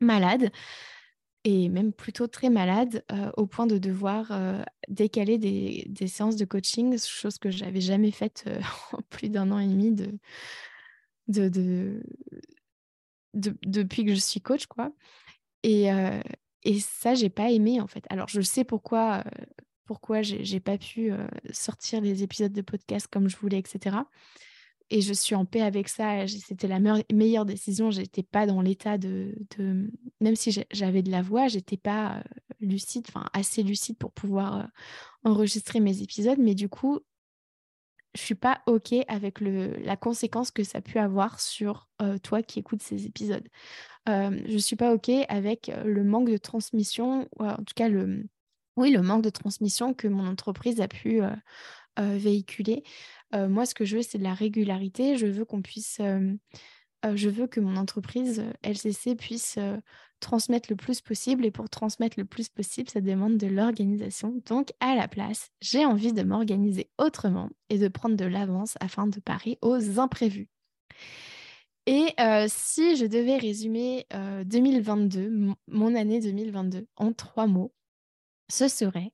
malade 0.00 0.50
et 1.44 1.68
même 1.68 1.92
plutôt 1.92 2.26
très 2.26 2.50
malade 2.50 3.04
au 3.36 3.46
point 3.46 3.66
de 3.66 3.78
devoir 3.78 4.32
décaler 4.88 5.38
des, 5.38 5.84
des, 5.88 6.06
séances 6.08 6.36
de 6.36 6.44
coaching, 6.44 6.98
chose 6.98 7.38
que 7.38 7.50
j'avais 7.50 7.80
jamais 7.80 8.10
faite 8.10 8.48
en 8.92 9.02
plus 9.10 9.28
d'un 9.28 9.50
an 9.52 9.58
et 9.58 9.66
demi 9.66 9.92
de, 9.92 10.18
de, 11.28 11.48
de, 11.48 12.02
depuis 13.34 14.04
que 14.04 14.14
je 14.14 14.20
suis 14.20 14.40
coach 14.40 14.66
quoi. 14.66 14.92
Et, 15.62 15.88
et 16.64 16.80
ça, 16.80 17.14
j'ai 17.14 17.30
pas 17.30 17.50
aimé 17.50 17.80
en 17.80 17.86
fait. 17.86 18.04
Alors, 18.10 18.28
je 18.28 18.40
sais 18.40 18.64
pourquoi, 18.64 19.22
euh, 19.26 19.44
pourquoi 19.84 20.22
j'ai 20.22 20.60
pas 20.60 20.78
pu 20.78 21.10
sortir 21.50 22.00
les 22.00 22.22
épisodes 22.22 22.52
de 22.52 22.62
podcast 22.62 23.08
comme 23.10 23.28
je 23.28 23.36
voulais, 23.36 23.58
etc. 23.58 23.96
Et 24.90 25.00
je 25.00 25.12
suis 25.12 25.34
en 25.34 25.44
paix 25.44 25.62
avec 25.62 25.88
ça. 25.88 26.26
C'était 26.28 26.68
la 26.68 26.78
meilleure 27.12 27.46
décision. 27.46 27.90
J'étais 27.90 28.22
pas 28.22 28.46
dans 28.46 28.60
l'état 28.60 28.98
de, 28.98 29.34
Même 30.20 30.36
si 30.36 30.54
j'avais 30.70 31.02
de 31.02 31.10
la 31.10 31.22
voix, 31.22 31.48
j'étais 31.48 31.78
pas 31.78 32.22
lucide, 32.60 33.06
enfin 33.08 33.26
assez 33.32 33.62
lucide 33.62 33.96
pour 33.96 34.12
pouvoir 34.12 34.68
enregistrer 35.24 35.80
mes 35.80 36.02
épisodes. 36.02 36.38
Mais 36.38 36.54
du 36.54 36.68
coup, 36.68 37.00
je 38.14 38.20
suis 38.20 38.34
pas 38.34 38.62
OK 38.66 38.94
avec 39.08 39.40
la 39.40 39.96
conséquence 39.96 40.50
que 40.50 40.64
ça 40.64 40.78
a 40.78 40.80
pu 40.80 40.98
avoir 40.98 41.40
sur 41.40 41.88
toi 42.22 42.42
qui 42.42 42.58
écoutes 42.58 42.82
ces 42.82 43.06
épisodes. 43.06 43.46
je 44.06 44.58
suis 44.58 44.76
pas 44.76 44.92
OK 44.92 45.10
avec 45.28 45.70
le 45.84 46.04
manque 46.04 46.30
de 46.30 46.36
transmission, 46.36 47.28
en 47.38 47.56
tout 47.56 47.74
cas, 47.74 47.88
le, 47.88 48.26
oui, 48.76 48.90
le 48.90 49.02
manque 49.02 49.22
de 49.22 49.30
transmission 49.30 49.94
que 49.94 50.08
mon 50.08 50.26
entreprise 50.26 50.80
a 50.80 50.88
pu 50.88 51.20
véhiculer. 51.96 52.82
moi, 53.32 53.64
ce 53.64 53.74
que 53.74 53.84
je 53.84 53.96
veux, 53.96 54.02
c'est 54.02 54.18
de 54.18 54.24
la 54.24 54.34
régularité. 54.34 55.16
Je 55.16 55.26
veux 55.26 55.44
qu'on 55.44 55.62
puisse 55.62 56.00
je 57.14 57.28
veux 57.28 57.46
que 57.46 57.60
mon 57.60 57.76
entreprise 57.76 58.44
LCC 58.62 59.14
puisse 59.16 59.58
transmettre 60.20 60.70
le 60.70 60.76
plus 60.76 61.00
possible. 61.00 61.44
Et 61.44 61.50
pour 61.50 61.68
transmettre 61.68 62.18
le 62.18 62.24
plus 62.24 62.48
possible, 62.48 62.88
ça 62.88 63.00
demande 63.00 63.36
de 63.36 63.46
l'organisation. 63.46 64.40
Donc, 64.46 64.72
à 64.80 64.94
la 64.94 65.08
place, 65.08 65.50
j'ai 65.60 65.84
envie 65.84 66.12
de 66.12 66.22
m'organiser 66.22 66.90
autrement 66.98 67.50
et 67.68 67.78
de 67.78 67.88
prendre 67.88 68.16
de 68.16 68.24
l'avance 68.24 68.76
afin 68.80 69.06
de 69.06 69.20
parer 69.20 69.58
aux 69.60 70.00
imprévus. 70.00 70.48
Et 71.86 72.14
si 72.48 72.96
je 72.96 73.06
devais 73.06 73.36
résumer 73.36 74.06
2022, 74.44 75.54
mon 75.68 75.94
année 75.94 76.20
2022, 76.20 76.86
en 76.96 77.12
trois 77.12 77.46
mots, 77.46 77.74
ce 78.48 78.68
serait 78.68 79.12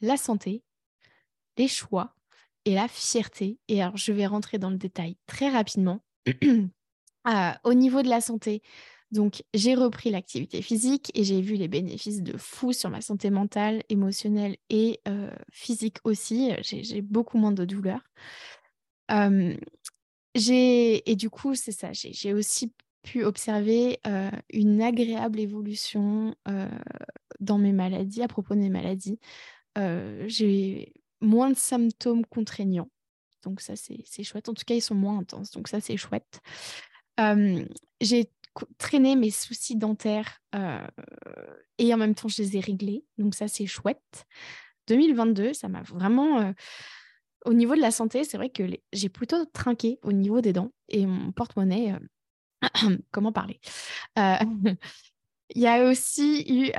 la 0.00 0.16
santé, 0.16 0.62
les 1.56 1.68
choix 1.68 2.14
et 2.66 2.74
la 2.74 2.88
fierté. 2.88 3.58
Et 3.68 3.82
alors, 3.82 3.96
je 3.96 4.12
vais 4.12 4.26
rentrer 4.26 4.58
dans 4.58 4.70
le 4.70 4.76
détail 4.76 5.16
très 5.26 5.48
rapidement. 5.48 6.04
Euh, 7.26 7.52
au 7.64 7.74
niveau 7.74 8.02
de 8.02 8.08
la 8.08 8.20
santé, 8.20 8.62
donc 9.10 9.42
j'ai 9.54 9.74
repris 9.74 10.10
l'activité 10.10 10.60
physique 10.60 11.10
et 11.14 11.24
j'ai 11.24 11.40
vu 11.40 11.54
les 11.54 11.68
bénéfices 11.68 12.22
de 12.22 12.36
fou 12.36 12.72
sur 12.72 12.90
ma 12.90 13.00
santé 13.00 13.30
mentale, 13.30 13.82
émotionnelle 13.88 14.56
et 14.70 15.00
euh, 15.08 15.30
physique 15.52 15.98
aussi. 16.04 16.52
J'ai 16.62 17.00
beaucoup 17.02 17.38
moins 17.38 17.52
de 17.52 17.64
douleurs. 17.64 18.02
et 20.34 21.16
du 21.16 21.30
coup, 21.30 21.54
c'est 21.54 21.72
ça, 21.72 21.90
j'ai 21.92 22.34
aussi 22.34 22.72
pu 23.02 23.24
observer 23.24 24.00
une 24.50 24.82
agréable 24.82 25.38
évolution 25.40 26.34
dans 27.40 27.58
mes 27.58 27.72
maladies, 27.72 28.22
à 28.22 28.28
propos 28.28 28.54
de 28.54 28.60
mes 28.60 28.70
maladies. 28.70 29.18
j'ai 30.26 30.92
moins 31.20 31.50
de 31.50 31.56
symptômes 31.56 32.24
contraignants. 32.26 32.90
Donc 33.42 33.60
ça, 33.60 33.74
c'est 33.76 34.22
chouette. 34.24 34.48
En 34.48 34.54
tout 34.54 34.64
cas, 34.66 34.74
ils 34.74 34.80
sont 34.80 34.94
moins 34.94 35.18
intenses. 35.18 35.50
Donc 35.50 35.68
ça, 35.68 35.80
c'est 35.80 35.96
chouette. 35.96 36.40
J'ai 38.00 38.30
traîné 38.78 39.16
mes 39.16 39.30
soucis 39.30 39.76
dentaires 39.76 40.40
et 41.78 41.92
en 41.92 41.96
même 41.96 42.14
temps, 42.14 42.28
je 42.28 42.42
les 42.42 42.56
ai 42.56 42.60
réglés. 42.60 43.04
Donc 43.18 43.34
ça, 43.34 43.48
c'est 43.48 43.66
chouette. 43.66 44.26
2022, 44.86 45.54
ça 45.54 45.68
m'a 45.68 45.82
vraiment... 45.82 46.52
au 47.44 47.52
niveau 47.52 47.74
de 47.74 47.80
la 47.80 47.90
santé, 47.90 48.24
c'est 48.24 48.36
vrai 48.36 48.50
que 48.50 48.64
j'ai 48.92 49.08
plutôt 49.08 49.44
trinqué 49.46 49.98
au 50.02 50.12
niveau 50.12 50.40
des 50.40 50.52
dents 50.52 50.72
et 50.88 51.06
mon 51.06 51.32
porte-monnaie... 51.32 51.94
comment 53.10 53.32
parler? 53.32 53.60
Il 55.54 55.60
y 55.60 55.66
a 55.66 55.84
aussi 55.84 56.44
eu, 56.48 56.72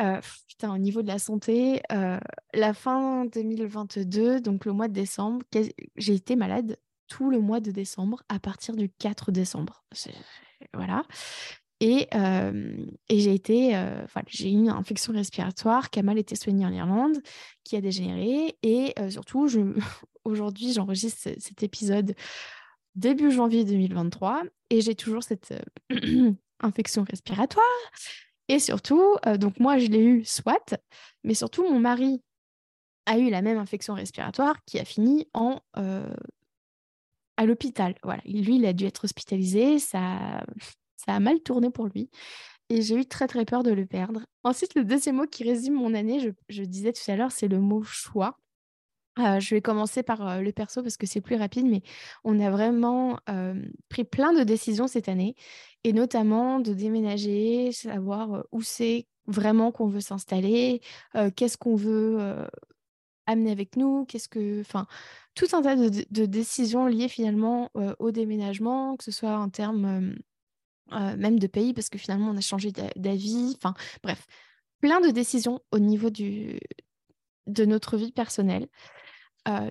putain, 0.47 0.73
au 0.73 0.77
niveau 0.77 1.01
de 1.01 1.07
la 1.07 1.19
santé, 1.19 1.81
la 1.89 2.73
fin 2.73 3.25
2022, 3.25 4.41
donc 4.41 4.65
le 4.65 4.73
mois 4.73 4.87
de 4.87 4.93
décembre, 4.93 5.45
j'ai 5.95 6.13
été 6.13 6.35
malade 6.35 6.77
tout 7.07 7.29
le 7.29 7.39
mois 7.39 7.59
de 7.59 7.71
décembre 7.71 8.23
à 8.29 8.39
partir 8.39 8.75
du 8.75 8.89
4 8.89 9.31
décembre. 9.31 9.83
Voilà. 10.73 11.03
Et, 11.81 12.07
et 13.09 13.19
j'ai 13.19 13.33
été, 13.33 13.71
voilà, 13.71 14.27
j'ai 14.27 14.49
eu 14.49 14.53
une 14.53 14.69
infection 14.69 15.13
respiratoire 15.13 15.89
qui 15.89 15.99
a 15.99 16.03
mal 16.03 16.17
été 16.17 16.35
soignée 16.35 16.65
en 16.65 16.71
Irlande, 16.71 17.17
qui 17.63 17.75
a 17.75 17.81
dégénéré. 17.81 18.57
Et 18.63 18.93
surtout, 19.09 19.47
je, 19.47 19.59
aujourd'hui, 20.23 20.71
j'enregistre 20.71 21.29
cet 21.37 21.63
épisode 21.63 22.15
début 22.95 23.29
janvier 23.29 23.65
2023 23.65 24.43
et 24.69 24.81
j'ai 24.81 24.95
toujours 24.95 25.23
cette 25.23 25.53
infection 26.61 27.03
respiratoire 27.03 27.65
et 28.47 28.59
surtout, 28.59 29.17
euh, 29.25 29.37
donc 29.37 29.59
moi, 29.59 29.77
je 29.77 29.87
l'ai 29.87 30.03
eu 30.03 30.23
soit, 30.23 30.75
mais 31.23 31.33
surtout, 31.33 31.63
mon 31.63 31.79
mari 31.79 32.21
a 33.05 33.17
eu 33.17 33.29
la 33.29 33.41
même 33.41 33.57
infection 33.57 33.93
respiratoire 33.93 34.63
qui 34.65 34.79
a 34.79 34.85
fini 34.85 35.27
en, 35.33 35.59
euh, 35.77 36.13
à 37.37 37.45
l'hôpital. 37.45 37.95
Voilà. 38.03 38.21
Lui, 38.25 38.57
il 38.57 38.65
a 38.65 38.73
dû 38.73 38.85
être 38.85 39.03
hospitalisé. 39.05 39.79
Ça, 39.79 40.43
ça 40.97 41.13
a 41.13 41.19
mal 41.19 41.39
tourné 41.41 41.69
pour 41.69 41.87
lui. 41.87 42.09
Et 42.69 42.81
j'ai 42.81 42.95
eu 42.95 43.05
très, 43.05 43.27
très 43.27 43.45
peur 43.45 43.63
de 43.63 43.71
le 43.71 43.85
perdre. 43.85 44.25
Ensuite, 44.43 44.75
le 44.75 44.83
deuxième 44.83 45.17
mot 45.17 45.27
qui 45.27 45.43
résume 45.43 45.75
mon 45.75 45.93
année, 45.93 46.19
je, 46.49 46.63
disais 46.63 46.93
tout 46.93 47.11
à 47.11 47.15
l'heure, 47.15 47.31
c'est 47.31 47.47
le 47.47 47.59
mot 47.59 47.83
choix. 47.83 48.39
Euh, 49.19 49.39
je 49.39 49.55
vais 49.55 49.61
commencer 49.61 50.03
par 50.03 50.41
le 50.41 50.51
perso 50.51 50.81
parce 50.81 50.97
que 50.97 51.05
c'est 51.05 51.21
plus 51.21 51.35
rapide, 51.35 51.67
mais 51.67 51.83
on 52.23 52.39
a 52.39 52.49
vraiment 52.49 53.19
pris 53.87 54.03
plein 54.03 54.33
de 54.33 54.43
décisions 54.43 54.87
cette 54.87 55.07
année, 55.07 55.35
et 55.83 55.93
notamment 55.93 56.59
de 56.59 56.73
déménager, 56.73 57.71
savoir 57.71 58.45
où 58.51 58.61
c'est 58.61 59.07
vraiment 59.27 59.71
qu'on 59.71 59.87
veut 59.87 60.01
s'installer, 60.01 60.81
qu'est-ce 61.35 61.57
qu'on 61.57 61.75
veut 61.75 62.45
amener 63.27 63.51
avec 63.51 63.75
nous, 63.75 64.05
qu'est-ce 64.05 64.29
que, 64.29 64.61
enfin, 64.61 64.88
tout 65.33 65.47
un 65.53 65.61
tas 65.61 65.75
de, 65.75 66.25
décisions 66.25 66.88
liées 66.88 67.07
finalement 67.07 67.71
au 67.99 68.11
déménagement, 68.11 68.95
que 68.97 69.03
ce 69.03 69.11
soit 69.11 69.38
en 69.38 69.49
termes 69.49 70.15
même 70.91 71.39
de 71.39 71.47
pays, 71.47 71.73
parce 71.73 71.89
que 71.89 71.97
finalement 71.97 72.29
on 72.29 72.38
a 72.38 72.41
changé 72.41 72.71
d'avis, 72.95 73.57
bref, 74.03 74.25
plein 74.79 75.01
de 75.01 75.09
décisions 75.09 75.59
au 75.71 75.79
niveau 75.79 76.09
du, 76.09 76.59
de 77.47 77.65
notre 77.65 77.97
vie 77.97 78.11
personnelle. 78.11 78.67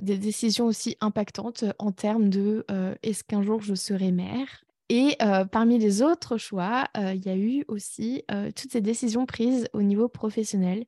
Des 0.02 0.18
décisions 0.18 0.66
aussi 0.66 0.96
impactantes 1.00 1.64
en 1.78 1.90
termes 1.90 2.28
de 2.28 2.64
est-ce 3.02 3.24
qu'un 3.24 3.42
jour 3.42 3.60
je 3.60 3.74
serai 3.74 4.12
mère 4.12 4.64
et 4.88 5.16
parmi 5.50 5.78
les 5.78 6.02
autres 6.02 6.36
choix, 6.36 6.88
il 6.94 7.24
y 7.24 7.28
a 7.30 7.36
eu 7.36 7.64
aussi 7.68 8.22
toutes 8.54 8.70
ces 8.70 8.80
décisions 8.80 9.26
prises 9.26 9.68
au 9.72 9.82
niveau 9.82 10.08
professionnel, 10.08 10.84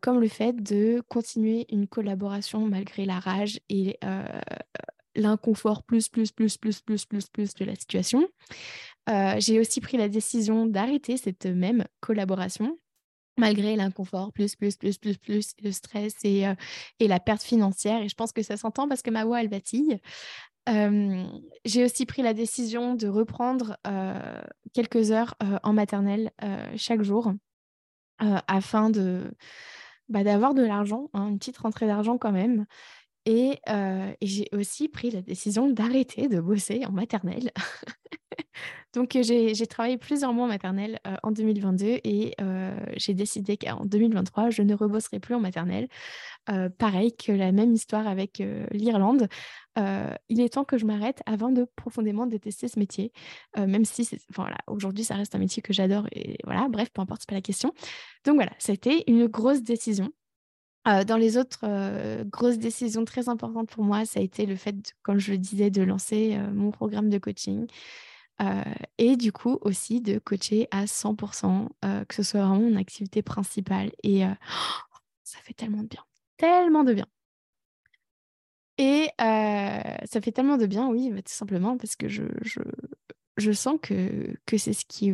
comme 0.00 0.20
le 0.20 0.28
fait 0.28 0.52
de 0.52 1.02
continuer 1.08 1.66
une 1.70 1.86
collaboration 1.88 2.66
malgré 2.66 3.04
la 3.04 3.18
rage 3.18 3.60
et 3.68 3.98
l'inconfort 5.16 5.82
plus, 5.82 6.08
plus, 6.08 6.32
plus, 6.32 6.56
plus, 6.56 6.80
plus, 6.80 7.04
plus, 7.06 7.28
plus 7.28 7.54
de 7.54 7.64
la 7.64 7.74
situation. 7.74 8.28
J'ai 9.38 9.58
aussi 9.58 9.80
pris 9.80 9.96
la 9.96 10.08
décision 10.08 10.66
d'arrêter 10.66 11.16
cette 11.16 11.46
même 11.46 11.84
collaboration 12.00 12.78
malgré 13.36 13.76
l'inconfort, 13.76 14.32
plus, 14.32 14.56
plus, 14.56 14.76
plus, 14.76 14.98
plus, 14.98 15.18
plus, 15.18 15.54
le 15.62 15.72
stress 15.72 16.14
et, 16.24 16.46
euh, 16.46 16.54
et, 17.00 17.08
la 17.08 17.20
perte 17.20 17.42
financière. 17.42 18.02
Et 18.02 18.08
je 18.08 18.14
pense 18.14 18.32
que 18.32 18.42
ça 18.42 18.56
s'entend 18.56 18.88
parce 18.88 19.02
que 19.02 19.10
ma 19.10 19.24
voix, 19.24 19.40
elle 19.40 19.48
vacille. 19.48 19.98
j'ai 21.64 21.84
aussi 21.84 22.06
pris 22.06 22.22
la 22.22 22.34
décision 22.34 22.94
de 22.94 23.08
reprendre 23.08 23.76
euh, 23.86 24.42
quelques 24.72 25.10
heures 25.10 25.34
euh, 25.42 25.58
en 25.62 25.72
maternelle 25.72 26.30
chaque 26.76 27.02
jour 27.02 27.32
afin 28.18 28.90
de 28.90 29.34
bah, 30.08 30.24
d'avoir 30.24 30.54
de 30.54 30.62
l'argent, 30.62 31.10
hein, 31.14 31.28
une 31.28 31.38
petite 31.38 31.58
rentrée 31.58 31.86
d'argent 31.86 32.18
quand 32.18 32.32
même. 32.32 32.66
Et, 33.26 33.58
j'ai 34.22 34.48
aussi 34.52 34.88
pris 34.88 35.10
la 35.10 35.22
décision 35.22 35.68
d'arrêter 35.68 36.28
de 36.28 36.40
bosser 36.40 36.84
en 36.86 36.92
maternelle. 36.92 37.50
Donc, 38.94 39.18
j'ai 39.20 39.66
travaillé 39.66 39.98
plusieurs 39.98 40.32
mois 40.32 40.44
en 40.44 40.48
maternelle 40.48 41.00
en 41.22 41.32
2022 41.32 41.98
et 42.04 42.36
j'ai 42.96 43.14
décidé 43.14 43.56
qu'en 43.56 43.84
2023, 43.84 44.50
je 44.50 44.62
ne 44.62 44.74
rebosserai 44.74 45.18
plus 45.18 45.34
en 45.34 45.40
maternelle. 45.40 45.88
pareil 46.78 47.16
que 47.16 47.32
la 47.32 47.50
même 47.50 47.72
histoire 47.72 48.06
avec 48.06 48.42
l'Irlande. 48.70 49.28
il 49.76 50.40
est 50.40 50.52
temps 50.52 50.64
que 50.64 50.78
je 50.78 50.86
m'arrête 50.86 51.22
avant 51.26 51.50
de 51.50 51.66
profondément 51.76 52.26
détester 52.26 52.68
ce 52.68 52.78
métier, 52.78 53.12
même 53.56 53.84
si 53.84 54.08
voilà, 54.32 54.58
aujourd'hui, 54.68 55.02
ça 55.02 55.16
reste 55.16 55.34
un 55.34 55.38
métier 55.38 55.60
que 55.62 55.72
j'adore 55.72 56.06
et 56.12 56.38
voilà, 56.44 56.68
bref, 56.68 56.90
peu 56.92 57.00
importe, 57.00 57.22
c'est 57.22 57.28
pas 57.28 57.34
la 57.34 57.42
question. 57.42 57.72
Donc 58.24 58.36
voilà, 58.36 58.52
ça 58.58 58.70
a 58.72 58.74
été 58.74 59.10
une 59.10 59.26
grosse 59.26 59.62
décision. 59.62 60.10
Dans 60.84 61.16
les 61.16 61.38
autres 61.38 61.64
grosses 62.24 62.58
décisions 62.58 63.04
très 63.04 63.28
importantes 63.28 63.70
pour 63.70 63.84
moi, 63.84 64.04
ça 64.04 64.20
a 64.20 64.22
été 64.22 64.46
le 64.46 64.56
fait, 64.56 64.76
comme 65.02 65.18
je 65.18 65.32
le 65.32 65.38
disais, 65.38 65.70
de 65.70 65.82
lancer 65.82 66.38
mon 66.52 66.70
programme 66.70 67.08
de 67.08 67.18
coaching. 67.18 67.66
Euh, 68.42 68.62
et 68.98 69.16
du 69.16 69.30
coup 69.32 69.58
aussi 69.60 70.00
de 70.00 70.18
coacher 70.18 70.66
à 70.72 70.86
100%, 70.86 71.68
euh, 71.84 72.04
que 72.04 72.14
ce 72.14 72.22
soit 72.24 72.40
vraiment 72.40 72.68
mon 72.70 72.76
activité 72.76 73.22
principale. 73.22 73.92
Et 74.02 74.24
euh, 74.24 74.30
ça 75.22 75.38
fait 75.40 75.54
tellement 75.54 75.82
de 75.82 75.88
bien, 75.88 76.04
tellement 76.36 76.84
de 76.84 76.94
bien. 76.94 77.06
Et 78.78 79.08
ça 79.18 80.20
fait 80.20 80.32
tellement 80.32 80.56
de 80.56 80.66
bien, 80.66 80.88
oui, 80.88 81.10
tout 81.10 81.22
simplement 81.26 81.76
parce 81.76 81.94
que 81.94 82.08
je, 82.08 82.24
je 83.36 83.50
sens 83.52 83.78
que, 83.82 84.36
c'est 84.56 84.72
ce 84.72 84.84
qui 84.84 85.12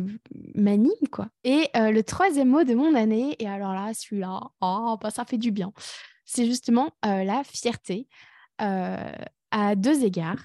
m'anime, 0.55 0.91
quoi. 1.11 1.29
Et 1.43 1.69
le 1.73 2.01
troisième 2.01 2.49
mot 2.49 2.63
de 2.63 2.75
mon 2.75 2.93
année, 2.95 3.35
et 3.39 3.47
alors 3.47 3.73
là, 3.73 3.91
celui-là, 3.93 4.41
oh, 4.61 4.97
bah, 5.01 5.09
ça 5.09 5.25
fait 5.25 5.37
du 5.37 5.51
bien, 5.51 5.73
c'est 6.25 6.45
justement 6.45 6.91
la 7.03 7.43
fierté 7.43 8.07
à 8.59 9.75
deux 9.75 10.03
égards. 10.03 10.43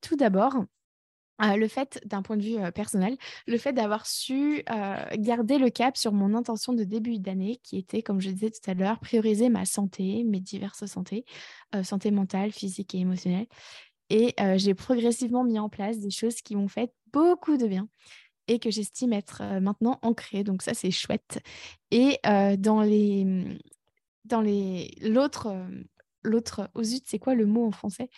tout 0.00 0.16
d'abord, 0.16 0.64
le 1.40 1.66
fait, 1.66 2.00
d'un 2.06 2.22
point 2.22 2.36
de 2.36 2.42
vue 2.42 2.72
personnel, 2.72 3.16
le 3.48 3.58
fait 3.58 3.72
d'avoir 3.72 4.06
su 4.06 4.62
garder 5.14 5.58
le 5.58 5.70
cap 5.70 5.96
sur 5.96 6.12
mon 6.12 6.34
intention 6.34 6.72
de 6.72 6.84
début 6.84 7.18
d'année, 7.18 7.58
qui 7.64 7.78
était, 7.78 8.02
comme 8.02 8.20
je 8.20 8.30
disais 8.30 8.50
tout 8.50 8.70
à 8.70 8.74
l'heure, 8.74 9.00
prioriser 9.00 9.48
ma 9.48 9.64
santé, 9.64 10.22
mes 10.22 10.40
diverses 10.40 10.86
santé, 10.86 11.24
santé 11.82 12.12
mentale, 12.12 12.52
physique 12.52 12.94
et 12.94 12.98
émotionnelle. 12.98 13.46
Et 14.14 14.34
j'ai 14.56 14.74
progressivement 14.74 15.42
mis 15.42 15.58
en 15.58 15.70
place 15.70 15.98
des 15.98 16.10
choses 16.10 16.42
qui 16.42 16.54
m'ont 16.54 16.68
fait 16.68 16.92
beaucoup 17.12 17.56
de 17.56 17.66
bien 17.66 17.88
et 18.46 18.58
que 18.58 18.70
j'estime 18.70 19.14
être 19.14 19.42
maintenant 19.60 19.98
ancrées. 20.02 20.44
Donc 20.44 20.60
ça, 20.60 20.74
c'est 20.74 20.90
chouette. 20.90 21.40
Et 21.90 22.18
dans 22.58 22.82
les 22.82 23.24
mmh, 23.24 23.58
dans 24.26 24.42
les 24.42 24.94
l'autre 25.00 25.48
l'autre, 26.22 26.70
zut, 26.82 27.04
c'est 27.06 27.18
quoi 27.18 27.34
le 27.34 27.46
mot 27.46 27.66
en 27.66 27.72
français? 27.72 28.08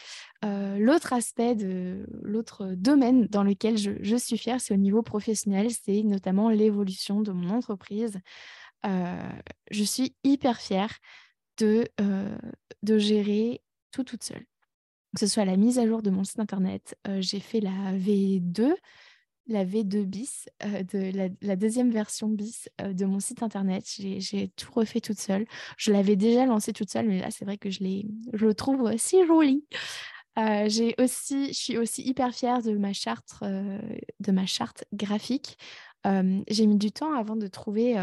Euh, 0.45 0.79
L'autre 0.79 1.13
aspect 1.13 1.55
de 1.55 2.07
l'autre 2.23 2.75
domaine 2.77 3.27
dans 3.27 3.43
lequel 3.43 3.77
je, 3.77 4.17
suis 4.17 4.39
fière, 4.39 4.61
c'est 4.61 4.75
au 4.75 4.79
niveau 4.79 5.03
professionnel, 5.03 5.71
c'est 5.71 6.03
notamment 6.03 6.51
l'évolution 6.51 7.21
de 7.23 7.33
mon 7.33 7.51
entreprise. 7.51 8.19
Euh, 8.87 9.31
je 9.71 9.85
suis 9.85 10.15
hyper 10.25 10.61
fière 10.61 10.99
de, 11.59 11.89
euh, 12.01 12.37
de 12.83 12.99
gérer 12.99 13.63
tout 13.91 14.05
toute 14.05 14.25
seule. 14.25 14.45
Que 15.15 15.21
ce 15.21 15.27
soit 15.27 15.45
la 15.45 15.57
mise 15.57 15.79
à 15.79 15.87
jour 15.87 16.03
de 16.03 16.11
mon 16.11 16.25
site 16.25 16.41
internet, 16.41 16.97
j'ai 17.21 17.41
fait 17.41 17.61
la 17.61 17.93
V2 17.93 18.75
la 19.47 19.65
V2 19.65 20.05
bis, 20.05 20.49
de 20.63 21.29
la, 21.43 21.57
deuxième 21.57 21.91
version 21.91 22.29
bis 22.29 22.69
de 22.83 23.05
mon 23.05 23.21
site 23.21 23.43
internet. 23.43 23.85
J'ai 23.87 24.49
tout 24.57 24.73
refait 24.73 25.01
toute 25.01 25.19
seule. 25.19 25.47
Je 25.77 25.93
l'avais 25.93 26.17
déjà 26.17 26.47
lancé 26.47 26.73
toute 26.73 26.91
seule, 26.91 27.07
mais 27.09 27.21
là, 27.21 27.31
c'est 27.31 27.45
vrai 27.45 27.59
que 27.59 27.71
je, 27.71 27.79
je 28.33 28.47
le 28.47 28.55
trouve 28.55 28.97
si 28.97 29.25
joli. 29.27 29.65
j'ai 30.37 30.95
aussi, 30.99 31.49
je 31.49 31.59
suis 31.59 31.79
aussi 31.79 32.03
hyper 32.03 32.35
fière 32.35 32.63
de 32.63 32.77
ma 32.77 32.93
charte, 32.93 33.35
de 33.43 34.33
ma 34.33 34.47
charte 34.47 34.85
graphique. 34.93 35.59
j'ai 36.05 36.67
mis 36.67 36.79
du 36.79 36.93
temps 36.93 37.13
avant 37.13 37.37
de 37.37 37.47
trouver 37.47 37.97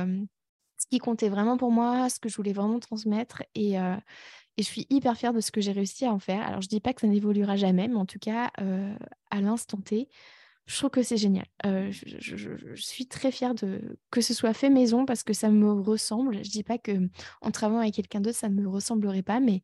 ce 0.77 0.85
qui 0.87 0.99
comptait 0.99 1.29
vraiment 1.29 1.57
pour 1.57 1.71
moi, 1.71 2.09
ce 2.09 2.19
que 2.19 2.29
je 2.29 2.35
voulais 2.35 2.53
vraiment 2.53 2.79
transmettre. 2.79 3.43
Et, 3.55 3.77
et 4.57 4.63
je 4.63 4.67
suis 4.67 4.85
hyper 4.89 5.17
fière 5.17 5.33
de 5.33 5.41
ce 5.41 5.51
que 5.51 5.61
j'ai 5.61 5.71
réussi 5.71 6.05
à 6.05 6.13
en 6.13 6.19
faire. 6.19 6.45
Alors, 6.45 6.61
je 6.61 6.67
dis 6.67 6.79
pas 6.79 6.93
que 6.93 7.01
ça 7.01 7.07
n'évoluera 7.07 7.55
jamais, 7.55 7.87
mais 7.87 7.95
en 7.95 8.05
tout 8.05 8.19
cas, 8.19 8.51
à 9.29 9.41
l'instant 9.41 9.77
T, 9.77 10.09
je 10.65 10.77
trouve 10.77 10.89
que 10.89 11.03
c'est 11.03 11.17
génial. 11.17 11.45
je, 11.63 12.73
suis 12.75 13.07
très 13.07 13.31
fière 13.31 13.55
de 13.55 13.97
que 14.09 14.21
ce 14.21 14.33
soit 14.33 14.53
fait 14.53 14.69
maison 14.69 15.05
parce 15.05 15.23
que 15.23 15.33
ça 15.33 15.49
me 15.49 15.71
ressemble. 15.71 16.43
Je 16.43 16.49
dis 16.49 16.63
pas 16.63 16.77
que 16.77 17.09
en 17.41 17.51
travaillant 17.51 17.81
avec 17.81 17.95
quelqu'un 17.95 18.21
d'autre, 18.21 18.37
ça 18.37 18.49
ne 18.49 18.55
me 18.55 18.67
ressemblerait 18.67 19.23
pas, 19.23 19.39
mais 19.39 19.63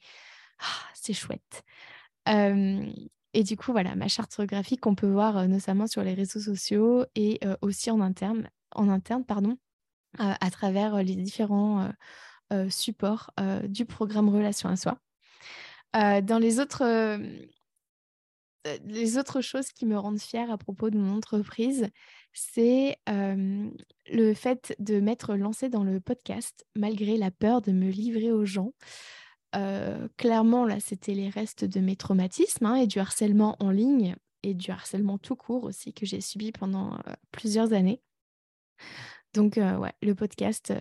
ah, 0.59 0.91
c'est 0.93 1.13
chouette. 1.13 1.63
et 2.25 3.43
du 3.43 3.57
coup, 3.57 3.71
voilà, 3.71 3.95
ma 3.95 4.07
charte 4.07 4.39
graphique 4.41 4.81
qu'on 4.81 4.95
peut 4.95 5.09
voir 5.09 5.47
notamment 5.47 5.87
sur 5.87 6.03
les 6.03 6.13
réseaux 6.13 6.39
sociaux 6.39 7.05
et 7.15 7.39
aussi 7.61 7.91
en 7.91 8.01
interne, 8.01 8.49
en 8.71 8.89
interne 8.89 9.25
pardon, 9.25 9.57
à 10.17 10.49
travers 10.49 11.03
les 11.03 11.15
différents 11.15 11.91
supports 12.69 13.31
du 13.63 13.85
programme 13.85 14.29
Relation 14.29 14.69
à 14.69 14.75
soi. 14.75 14.99
dans 15.93 16.39
les 16.39 16.59
autres 16.59 16.83
les 18.85 19.17
autres 19.17 19.41
choses 19.41 19.71
qui 19.71 19.85
me 19.85 19.97
rendent 19.97 20.19
fière 20.19 20.51
à 20.51 20.57
propos 20.57 20.89
de 20.89 20.97
mon 20.97 21.15
entreprise, 21.15 21.87
c'est 22.33 22.97
le 23.07 24.33
fait 24.33 24.75
de 24.79 24.99
m'être 24.99 25.35
lancée 25.35 25.69
dans 25.69 25.83
le 25.83 25.99
podcast 25.99 26.65
malgré 26.75 27.17
la 27.17 27.31
peur 27.31 27.61
de 27.61 27.71
me 27.71 27.89
livrer 27.89 28.31
aux 28.31 28.45
gens. 28.45 28.73
clairement, 30.17 30.65
là, 30.65 30.79
c'était 30.79 31.13
les 31.13 31.29
restes 31.29 31.65
de 31.65 31.79
mes 31.79 31.95
traumatismes 31.95 32.65
hein, 32.65 32.75
et 32.75 32.87
du 32.87 32.99
harcèlement 32.99 33.55
en 33.59 33.71
ligne 33.71 34.15
et 34.43 34.53
du 34.53 34.71
harcèlement 34.71 35.17
tout 35.17 35.35
court 35.35 35.63
aussi 35.63 35.93
que 35.93 36.05
j'ai 36.05 36.21
subi 36.21 36.51
pendant 36.51 36.99
plusieurs 37.31 37.73
années. 37.73 38.01
Donc, 39.33 39.57
ouais, 39.57 39.93
le 40.01 40.15
podcast, 40.15 40.73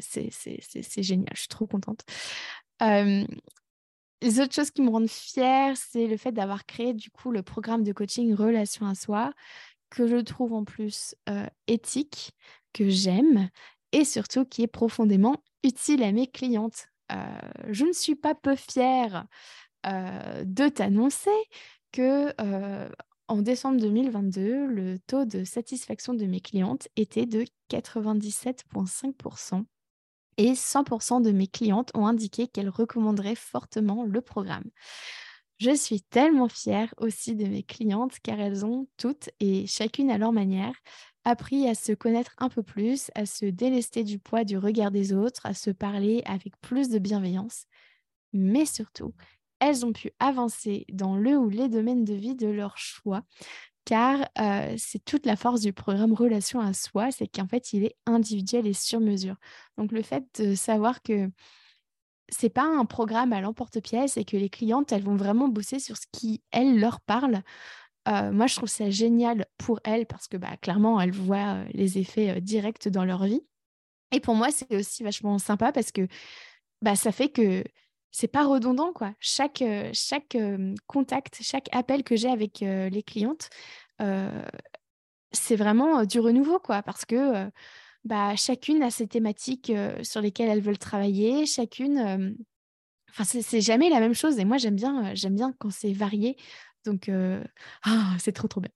c'est 0.00 1.02
génial, 1.02 1.32
je 1.34 1.40
suis 1.40 1.48
trop 1.48 1.66
contente. 1.66 2.04
Les 4.22 4.38
autres 4.38 4.54
choses 4.54 4.70
qui 4.70 4.82
me 4.82 4.90
rendent 4.90 5.10
fière, 5.10 5.76
c'est 5.76 6.06
le 6.06 6.16
fait 6.16 6.30
d'avoir 6.30 6.64
créé 6.64 6.94
du 6.94 7.10
coup 7.10 7.32
le 7.32 7.42
programme 7.42 7.82
de 7.82 7.92
coaching 7.92 8.32
Relation 8.34 8.86
à 8.86 8.94
soi, 8.94 9.32
que 9.90 10.06
je 10.06 10.16
trouve 10.18 10.52
en 10.52 10.62
plus 10.64 11.16
euh, 11.28 11.46
éthique, 11.66 12.32
que 12.72 12.88
j'aime 12.88 13.50
et 13.90 14.04
surtout 14.04 14.44
qui 14.44 14.62
est 14.62 14.68
profondément 14.68 15.42
utile 15.64 16.04
à 16.04 16.12
mes 16.12 16.28
clientes. 16.28 16.86
Euh, 17.10 17.16
je 17.70 17.84
ne 17.84 17.92
suis 17.92 18.14
pas 18.14 18.36
peu 18.36 18.54
fière 18.54 19.26
euh, 19.86 20.44
de 20.46 20.68
t'annoncer 20.68 21.30
que 21.90 22.32
en 23.32 23.40
décembre 23.40 23.80
2022, 23.80 24.66
le 24.66 24.98
taux 24.98 25.24
de 25.24 25.42
satisfaction 25.44 26.12
de 26.12 26.26
mes 26.26 26.42
clientes 26.42 26.88
était 26.96 27.24
de 27.24 27.46
97,5% 27.70 29.64
et 30.36 30.52
100% 30.52 31.22
de 31.22 31.30
mes 31.30 31.46
clientes 31.46 31.90
ont 31.94 32.06
indiqué 32.06 32.46
qu'elles 32.46 32.68
recommanderaient 32.68 33.34
fortement 33.34 34.04
le 34.04 34.20
programme. 34.20 34.68
Je 35.58 35.74
suis 35.74 36.02
tellement 36.02 36.50
fière 36.50 36.92
aussi 36.98 37.34
de 37.34 37.46
mes 37.46 37.62
clientes 37.62 38.18
car 38.22 38.38
elles 38.38 38.66
ont 38.66 38.86
toutes 38.98 39.30
et 39.40 39.66
chacune 39.66 40.10
à 40.10 40.18
leur 40.18 40.32
manière 40.32 40.74
appris 41.24 41.66
à 41.66 41.74
se 41.74 41.92
connaître 41.92 42.34
un 42.36 42.50
peu 42.50 42.62
plus, 42.62 43.10
à 43.14 43.24
se 43.24 43.46
délester 43.46 44.04
du 44.04 44.18
poids 44.18 44.44
du 44.44 44.58
regard 44.58 44.90
des 44.90 45.14
autres, 45.14 45.46
à 45.46 45.54
se 45.54 45.70
parler 45.70 46.20
avec 46.26 46.52
plus 46.60 46.90
de 46.90 46.98
bienveillance. 46.98 47.64
Mais 48.34 48.66
surtout, 48.66 49.14
elles 49.62 49.86
ont 49.86 49.92
pu 49.92 50.10
avancer 50.18 50.84
dans 50.92 51.16
le 51.16 51.38
ou 51.38 51.48
les 51.48 51.68
domaines 51.68 52.04
de 52.04 52.14
vie 52.14 52.34
de 52.34 52.48
leur 52.48 52.76
choix 52.76 53.22
car 53.84 54.28
c'est 54.76 55.04
toute 55.04 55.26
la 55.26 55.36
force 55.36 55.60
du 55.60 55.72
programme 55.72 56.12
Relation 56.12 56.60
à 56.60 56.72
soi, 56.72 57.10
c'est 57.10 57.26
qu'en 57.26 57.46
fait, 57.48 57.72
il 57.72 57.84
est 57.84 57.96
individuel 58.06 58.66
et 58.66 58.72
sur 58.74 59.00
mesure. 59.00 59.36
Donc 59.76 59.92
le 59.92 60.02
fait 60.02 60.24
de 60.40 60.54
savoir 60.54 61.02
que 61.02 61.28
c'est 62.28 62.48
pas 62.48 62.64
un 62.64 62.84
programme 62.84 63.32
à 63.32 63.40
l'emporte-pièce 63.40 64.16
et 64.16 64.24
que 64.24 64.36
les 64.36 64.48
clientes, 64.48 64.92
elles 64.92 65.02
vont 65.02 65.16
vraiment 65.16 65.48
bosser 65.48 65.78
sur 65.78 65.96
ce 65.96 66.06
qui, 66.12 66.42
elles, 66.50 66.78
leur 66.78 67.00
parle. 67.00 67.42
moi, 68.06 68.46
je 68.46 68.56
trouve 68.56 68.68
ça 68.68 68.90
génial 68.90 69.46
pour 69.58 69.80
elles 69.84 70.06
parce 70.06 70.28
que 70.28 70.36
bah, 70.36 70.56
clairement, 70.58 71.00
elles 71.00 71.12
voient 71.12 71.64
les 71.72 71.98
effets 71.98 72.40
directs 72.40 72.88
dans 72.88 73.04
leur 73.04 73.24
vie. 73.24 73.42
Et 74.12 74.20
pour 74.20 74.34
moi, 74.34 74.50
c'est 74.50 74.74
aussi 74.76 75.02
vachement 75.02 75.38
sympa 75.38 75.72
parce 75.72 75.90
que 75.92 76.06
bah, 76.82 76.96
ça 76.96 77.12
fait 77.12 77.30
que 77.30 77.64
c'est 78.12 78.28
pas 78.28 78.44
redondant 78.44 78.92
quoi. 78.92 79.14
Chaque, 79.18 79.62
euh, 79.62 79.90
chaque 79.92 80.36
contact, 80.86 81.38
chaque 81.42 81.68
appel 81.72 82.04
que 82.04 82.14
j'ai 82.14 82.30
avec 82.30 82.60
les 82.60 83.02
clientes, 83.02 83.50
c'est 85.32 85.56
vraiment 85.56 86.04
du 86.04 86.20
renouveau 86.20 86.58
quoi, 86.58 86.82
parce 86.82 87.04
que 87.04 87.50
bah, 88.04 88.36
chacune 88.36 88.82
a 88.82 88.90
ses 88.90 89.06
thématiques 89.06 89.72
sur 90.02 90.20
lesquelles 90.20 90.48
elles 90.50 90.60
veulent 90.60 90.78
travailler, 90.78 91.46
chacune. 91.46 92.36
Enfin, 93.10 93.24
c'est 93.24 93.60
jamais 93.60 93.90
la 93.90 94.00
même 94.00 94.14
chose 94.14 94.38
et 94.38 94.44
moi 94.44 94.58
j'aime 94.58 94.76
bien, 94.76 95.14
j'aime 95.14 95.34
bien 95.34 95.54
quand 95.58 95.70
c'est 95.70 95.92
varié. 95.92 96.36
Donc, 96.84 97.10
ah, 97.84 98.16
c'est 98.18 98.32
trop 98.32 98.48
trop 98.48 98.60
bien. 98.60 98.72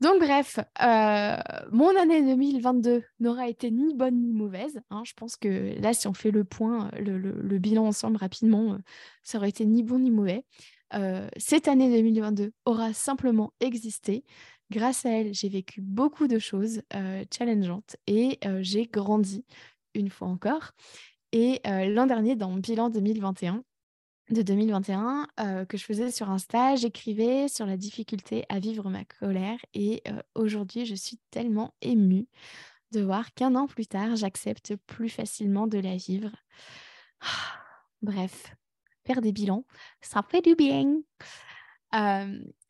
Donc 0.00 0.20
bref, 0.20 0.58
euh, 0.82 1.36
mon 1.70 1.96
année 1.96 2.20
2022 2.22 3.04
n'aura 3.20 3.48
été 3.48 3.70
ni 3.70 3.94
bonne 3.94 4.20
ni 4.20 4.32
mauvaise. 4.32 4.80
Hein. 4.90 5.02
Je 5.06 5.12
pense 5.14 5.36
que 5.36 5.80
là, 5.80 5.94
si 5.94 6.08
on 6.08 6.14
fait 6.14 6.30
le 6.30 6.44
point, 6.44 6.90
le, 6.98 7.58
bilan 7.58 7.86
ensemble 7.86 8.16
rapidement, 8.16 8.74
euh, 8.74 8.78
ça 9.22 9.38
aurait 9.38 9.48
été 9.48 9.64
ni 9.64 9.82
bon 9.82 10.00
ni 10.00 10.10
mauvais. 10.10 10.44
Euh, 10.94 11.28
cette 11.36 11.68
année 11.68 11.88
2022 11.88 12.52
aura 12.64 12.92
simplement 12.92 13.52
existé. 13.60 14.24
Grâce 14.70 15.06
à 15.06 15.10
elle, 15.10 15.32
j'ai 15.32 15.48
vécu 15.48 15.80
beaucoup 15.80 16.26
de 16.26 16.38
choses 16.38 16.82
challengeantes 17.30 17.96
et 18.06 18.40
j'ai 18.60 18.86
grandi 18.86 19.44
une 19.94 20.08
fois 20.08 20.26
encore. 20.26 20.72
Et 21.32 21.60
l'an 21.64 22.06
dernier, 22.06 22.34
dans 22.34 22.50
mon 22.50 22.56
bilan 22.56 22.88
2021, 22.88 23.62
de 24.30 24.42
2021 24.42 25.28
euh, 25.40 25.64
que 25.64 25.76
je 25.76 25.84
faisais 25.84 26.10
sur 26.10 26.30
Insta. 26.30 26.76
J'écrivais 26.76 27.48
sur 27.48 27.66
la 27.66 27.76
difficulté 27.76 28.44
à 28.48 28.58
vivre 28.58 28.88
ma 28.90 29.04
colère 29.04 29.58
et 29.74 30.02
aujourd'hui, 30.34 30.86
je 30.86 30.94
suis 30.94 31.18
tellement 31.30 31.74
émue 31.82 32.26
de 32.92 33.00
voir 33.00 33.34
qu'un 33.34 33.54
an 33.54 33.66
plus 33.66 33.86
tard, 33.86 34.16
j'accepte 34.16 34.76
plus 34.86 35.08
facilement 35.08 35.66
de 35.66 35.78
la 35.78 35.96
vivre. 35.96 36.30
bref, 38.02 38.54
faire 39.06 39.20
des 39.20 39.32
bilans, 39.32 39.64
ça 40.00 40.22
fait 40.22 40.42
du 40.42 40.54
bien. 40.54 41.00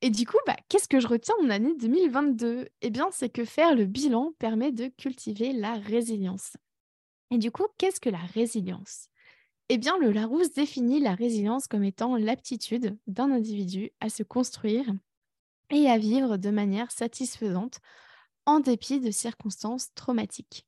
Et 0.03 0.11
du 0.11 0.27
coup, 0.27 0.37
bah, 0.47 0.57
qu'est-ce 0.69 0.89
que 0.89 1.01
je 1.01 1.09
retiens 1.09 1.35
en 1.43 1.49
année 1.49 1.75
2022 1.79 2.69
Eh 2.83 2.91
bien, 2.91 3.09
c'est 3.11 3.31
que 3.31 3.45
faire 3.45 3.75
le 3.75 3.87
bilan 3.87 4.35
permet 4.39 4.71
de 4.71 4.89
cultiver 4.89 5.53
la 5.53 5.75
résilience. 5.75 6.57
Et 7.31 7.39
du 7.39 7.51
coup, 7.51 7.67
qu'est-ce 7.79 8.01
que 8.01 8.11
la 8.11 8.19
résilience? 8.19 9.09
Eh 9.69 9.79
bien, 9.79 9.97
le 9.99 10.13
Larousse 10.13 10.53
définit 10.53 11.01
la 11.01 11.15
résilience 11.15 11.67
comme 11.67 11.85
étant 11.85 12.17
l'aptitude 12.17 12.99
d'un 13.07 13.31
individu 13.31 13.91
à 14.01 14.11
se 14.11 14.23
construire 14.23 14.87
et 15.71 15.89
à 15.89 15.99
vivre 15.99 16.37
de 16.37 16.51
manière 16.51 16.91
satisfaisante 16.91 17.81
en 18.47 18.61
dépit 18.61 19.01
de 19.01 19.11
circonstances 19.11 19.95
traumatiques. 19.95 20.67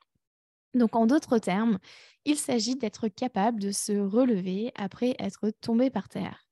Donc, 0.74 0.96
en 0.96 1.06
d'autres 1.06 1.38
termes, 1.38 1.78
il 2.24 2.37
s'agit 2.37 2.76
d'être 2.76 3.09
capable 3.09 3.61
de 3.61 3.72
se 3.72 3.92
relever 3.92 4.72
après 4.76 5.16
être 5.18 5.50
tombé 5.61 5.90
par 5.90 6.09
terre. 6.09 6.46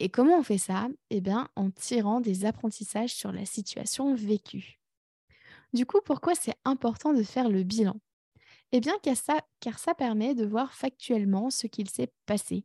Et 0.00 0.08
comment 0.08 0.38
on 0.38 0.42
fait 0.42 0.58
ça? 0.58 0.88
Eh 1.10 1.20
bien, 1.20 1.48
en 1.56 1.70
tirant 1.70 2.20
des 2.20 2.44
apprentissages 2.46 3.14
sur 3.14 3.32
la 3.32 3.46
situation 3.46 4.14
vécue. 4.14 4.80
Du 5.72 5.86
coup, 5.86 6.00
pourquoi 6.04 6.34
c'est 6.34 6.56
important 6.64 7.12
de 7.14 7.22
faire 7.22 7.48
le 7.48 7.62
bilan? 7.64 7.96
Eh 8.72 8.80
bien, 8.80 8.94
car 9.02 9.78
ça, 9.78 9.94
permet 9.94 10.34
de 10.34 10.46
voir 10.46 10.72
factuellement 10.72 11.50
ce 11.50 11.66
qu'il 11.66 11.90
s'est 11.90 12.12
passé. 12.26 12.64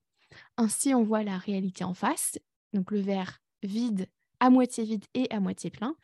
Ainsi, 0.58 0.94
on 0.94 1.04
voit 1.04 1.24
la 1.24 1.38
réalité 1.38 1.84
en 1.84 1.94
face, 1.94 2.38
donc 2.74 2.92
le 2.92 3.00
verre 3.00 3.42
vide, 3.64 4.08
à 4.40 4.50
moitié 4.50 4.84
vide 4.84 5.06
et 5.14 5.28
à 5.32 5.40
moitié 5.40 5.70
plein, 5.70 5.96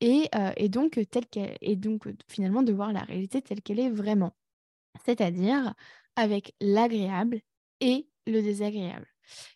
et, 0.00 0.28
euh, 0.34 0.68
donc, 0.68 0.98
et 1.60 1.76
donc 1.76 2.08
finalement 2.28 2.62
de 2.62 2.72
voir 2.72 2.92
la 2.92 3.00
réalité 3.00 3.42
telle 3.42 3.62
qu'elle 3.62 3.80
est 3.80 3.90
vraiment, 3.90 4.34
c'est-à-dire 5.04 5.74
avec 6.16 6.54
l'agréable 6.60 7.40
et 7.80 8.08
le 8.26 8.42
désagréable. 8.42 9.06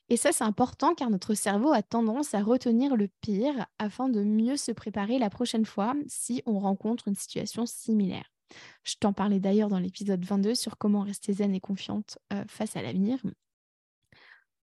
Et 0.09 0.17
ça, 0.17 0.33
c'est 0.33 0.45
important 0.45 0.95
car 0.95 1.11
notre 1.11 1.35
cerveau 1.35 1.73
a 1.73 1.83
tendance 1.83 2.35
à 2.35 2.43
retenir 2.43 2.97
le 2.97 3.09
pire 3.21 3.67
afin 3.79 4.09
de 4.09 4.23
mieux 4.23 4.57
se 4.57 4.73
préparer 4.73 5.19
la 5.19 5.31
prochaine 5.31 5.67
fois 5.67 5.95
si 6.07 6.43
on 6.47 6.59
rencontre 6.59 7.09
une 7.09 7.17
situation 7.17 7.67
similaire. 7.67 8.34
Je 8.83 8.97
t'en 8.97 9.13
parlais 9.13 9.41
d'ailleurs 9.41 9.69
dans 9.69 9.79
l'épisode 9.79 10.25
22 10.25 10.55
sur 10.55 10.77
comment 10.79 11.01
rester 11.01 11.33
zen 11.33 11.55
et 11.55 11.61
confiante 11.61 12.19
euh, 12.33 12.45
face 12.49 12.77
à 12.77 12.83
l'avenir. 12.83 13.19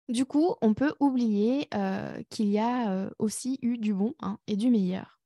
Du 0.07 0.25
coup, 0.25 0.55
on 0.61 0.73
peut 0.73 0.95
oublier 0.99 1.67
euh, 1.73 2.21
qu'il 2.29 2.47
y 2.47 2.57
a 2.57 2.91
euh, 2.91 3.09
aussi 3.19 3.59
eu 3.61 3.77
du 3.77 3.93
bon 3.93 4.15
hein, 4.21 4.39
et 4.47 4.55
du 4.55 4.69
meilleur. 4.69 5.19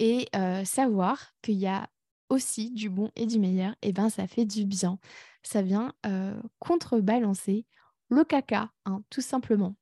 Et 0.00 0.28
savoir 0.64 1.32
qu'il 1.40 1.54
y 1.54 1.68
a 1.68 1.88
aussi 2.28 2.72
du 2.72 2.90
bon 2.90 3.12
et 3.14 3.26
du 3.26 3.38
meilleur, 3.38 3.72
et 3.80 3.88
eh 3.88 3.92
ben 3.92 4.10
ça 4.10 4.26
fait 4.26 4.44
du 4.44 4.66
bien. 4.66 4.98
Ça 5.44 5.62
vient 5.62 5.94
contrebalancer 6.58 7.64
le 8.08 8.24
caca, 8.24 8.72
hein, 8.86 9.02
tout 9.08 9.20
simplement. 9.20 9.76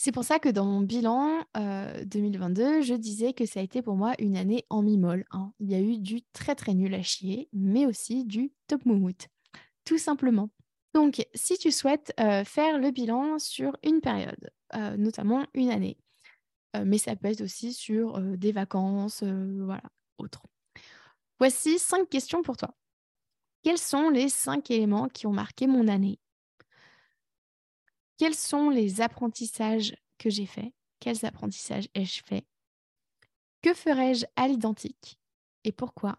C'est 0.00 0.12
pour 0.12 0.22
ça 0.22 0.38
que 0.38 0.48
dans 0.48 0.64
mon 0.64 0.80
bilan 0.80 1.44
2022, 1.56 2.82
je 2.82 2.94
disais 2.94 3.32
que 3.32 3.46
ça 3.46 3.58
a 3.58 3.64
été 3.64 3.82
pour 3.82 3.96
moi 3.96 4.14
une 4.20 4.36
année 4.36 4.64
en 4.70 4.80
mi-molle. 4.80 5.24
Hein. 5.32 5.52
Il 5.58 5.68
y 5.68 5.74
a 5.74 5.80
eu 5.80 5.98
du 5.98 6.22
très 6.32 6.54
très 6.54 6.72
nul 6.72 6.94
à 6.94 7.02
chier, 7.02 7.48
mais 7.52 7.84
aussi 7.84 8.24
du 8.24 8.52
top 8.68 8.86
moumoute, 8.86 9.26
tout 9.84 9.98
simplement. 9.98 10.50
Donc, 10.94 11.26
si 11.34 11.58
tu 11.58 11.72
souhaites 11.72 12.12
faire 12.16 12.78
le 12.78 12.92
bilan 12.92 13.40
sur 13.40 13.76
une 13.82 14.00
période, 14.00 14.50
notamment 14.96 15.44
une 15.52 15.70
année, 15.70 15.98
mais 16.84 16.98
ça 16.98 17.16
peut 17.16 17.28
être 17.28 17.40
aussi 17.40 17.72
sur 17.72 18.20
des 18.20 18.52
vacances, 18.52 19.24
voilà, 19.24 19.82
autre. 20.18 20.42
Voici 21.40 21.80
cinq 21.80 22.08
questions 22.08 22.42
pour 22.42 22.56
toi. 22.56 22.72
Quels 23.64 23.78
sont 23.78 24.10
les 24.10 24.28
cinq 24.28 24.70
éléments 24.70 25.08
qui 25.08 25.26
ont 25.26 25.32
marqué 25.32 25.66
mon 25.66 25.88
année? 25.88 26.20
Quels 28.18 28.34
sont 28.34 28.68
les 28.68 29.00
apprentissages 29.00 29.94
que 30.18 30.28
j'ai 30.28 30.46
faits? 30.46 30.72
Quels 30.98 31.24
apprentissages 31.24 31.88
ai-je 31.94 32.20
fait 32.24 32.44
Que 33.62 33.72
ferais-je 33.72 34.26
à 34.34 34.48
l'identique? 34.48 35.20
Et 35.62 35.70
pourquoi? 35.70 36.18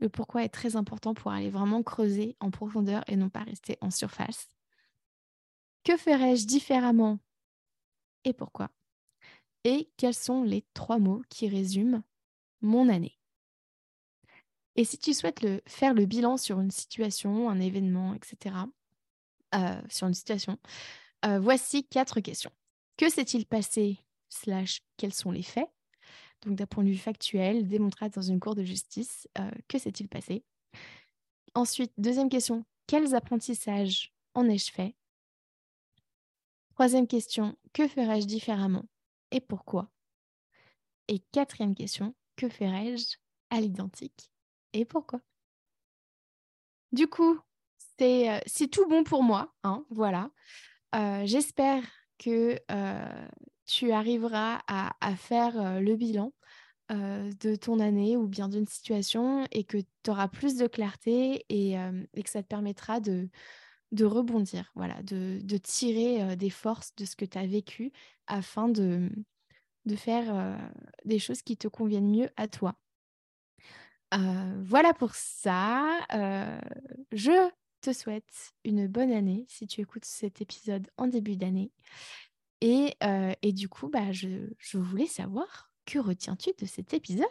Le 0.00 0.10
pourquoi 0.10 0.44
est 0.44 0.50
très 0.50 0.76
important 0.76 1.14
pour 1.14 1.32
aller 1.32 1.48
vraiment 1.48 1.82
creuser 1.82 2.36
en 2.40 2.50
profondeur 2.50 3.02
et 3.06 3.16
non 3.16 3.30
pas 3.30 3.42
rester 3.42 3.78
en 3.80 3.90
surface. 3.90 4.50
Que 5.82 5.96
ferais-je 5.96 6.46
différemment? 6.46 7.18
Et 8.24 8.34
pourquoi? 8.34 8.70
Et 9.64 9.90
quels 9.96 10.14
sont 10.14 10.42
les 10.42 10.66
trois 10.74 10.98
mots 10.98 11.22
qui 11.30 11.48
résument 11.48 12.02
mon 12.60 12.90
année? 12.90 13.18
Et 14.76 14.84
si 14.84 14.98
tu 14.98 15.14
souhaites 15.14 15.44
faire 15.66 15.94
le 15.94 16.04
bilan 16.04 16.36
sur 16.36 16.60
une 16.60 16.70
situation, 16.70 17.48
un 17.48 17.60
événement, 17.60 18.14
etc., 18.14 18.54
euh, 19.54 19.80
sur 19.88 20.06
une 20.06 20.14
situation, 20.14 20.58
euh, 21.24 21.38
voici 21.38 21.86
quatre 21.86 22.20
questions. 22.20 22.52
Que 22.96 23.08
s'est-il 23.08 23.46
passé 23.46 23.98
quels 24.96 25.14
sont 25.14 25.30
les 25.30 25.42
faits? 25.42 25.68
Donc 26.42 26.56
d'un 26.56 26.66
point 26.66 26.84
de 26.84 26.90
vue 26.90 26.98
factuel, 26.98 27.66
démontrable 27.66 28.14
dans 28.14 28.22
une 28.22 28.40
cour 28.40 28.54
de 28.54 28.62
justice, 28.62 29.26
euh, 29.38 29.50
que 29.68 29.78
s'est-il 29.78 30.08
passé? 30.08 30.44
Ensuite, 31.54 31.92
deuxième 31.98 32.28
question, 32.28 32.64
quels 32.86 33.14
apprentissages 33.14 34.12
en 34.34 34.48
ai-je 34.48 34.70
fait? 34.70 34.94
Troisième 36.74 37.08
question, 37.08 37.56
que 37.72 37.88
ferais-je 37.88 38.26
différemment 38.26 38.84
et 39.30 39.40
pourquoi? 39.40 39.90
Et 41.08 41.20
quatrième 41.32 41.74
question, 41.74 42.14
que 42.36 42.48
ferais-je 42.48 43.16
à 43.50 43.60
l'identique 43.60 44.30
et 44.74 44.84
pourquoi? 44.84 45.20
Du 46.92 47.08
coup, 47.08 47.40
c'est 47.98 48.30
euh, 48.30 48.66
tout 48.70 48.86
bon 48.88 49.04
pour 49.04 49.22
moi. 49.22 49.52
Hein, 49.64 49.84
voilà. 49.90 50.30
Euh, 50.94 51.22
j'espère 51.26 51.82
que 52.18 52.58
euh, 52.70 53.28
tu 53.66 53.92
arriveras 53.92 54.60
à, 54.66 55.16
faire 55.16 55.80
le 55.80 55.94
bilan 55.96 56.32
de 56.90 57.54
ton 57.54 57.80
année 57.80 58.16
ou 58.16 58.26
bien 58.26 58.48
d'une 58.48 58.66
situation 58.66 59.46
et 59.52 59.64
que 59.64 59.76
tu 60.02 60.10
auras 60.10 60.28
plus 60.28 60.56
de 60.56 60.66
clarté 60.66 61.44
et, 61.50 61.76
que 62.24 62.30
ça 62.30 62.42
te 62.42 62.48
permettra 62.48 62.98
de, 63.00 63.28
rebondir, 64.00 64.72
voilà, 64.74 65.02
de, 65.02 65.56
tirer 65.58 66.34
des 66.36 66.50
forces 66.50 66.94
de 66.96 67.04
ce 67.04 67.14
que 67.14 67.26
tu 67.26 67.36
as 67.36 67.46
vécu 67.46 67.92
afin 68.26 68.68
de 68.68 69.10
faire 69.96 70.58
des 71.04 71.18
choses 71.18 71.42
qui 71.42 71.58
te 71.58 71.68
conviennent 71.68 72.10
mieux 72.10 72.30
à 72.36 72.48
toi 72.48 72.74
voilà 74.12 74.94
pour 74.94 75.14
ça. 75.14 76.00
je 77.12 77.50
te 77.80 77.92
souhaite 77.92 78.52
une 78.64 78.86
bonne 78.86 79.12
année 79.12 79.44
si 79.48 79.66
tu 79.66 79.80
écoutes 79.80 80.04
cet 80.04 80.40
épisode 80.40 80.88
en 80.96 81.06
début 81.06 81.36
d'année. 81.36 81.72
Et, 82.60 82.96
et, 83.42 83.52
du 83.52 83.68
coup, 83.68 83.88
bah, 83.88 84.10
je, 84.10 84.52
je 84.58 84.78
voulais 84.78 85.06
savoir, 85.06 85.70
que 85.86 85.98
retiens-tu 85.98 86.50
de 86.58 86.66
cet 86.66 86.92
épisode? 86.92 87.26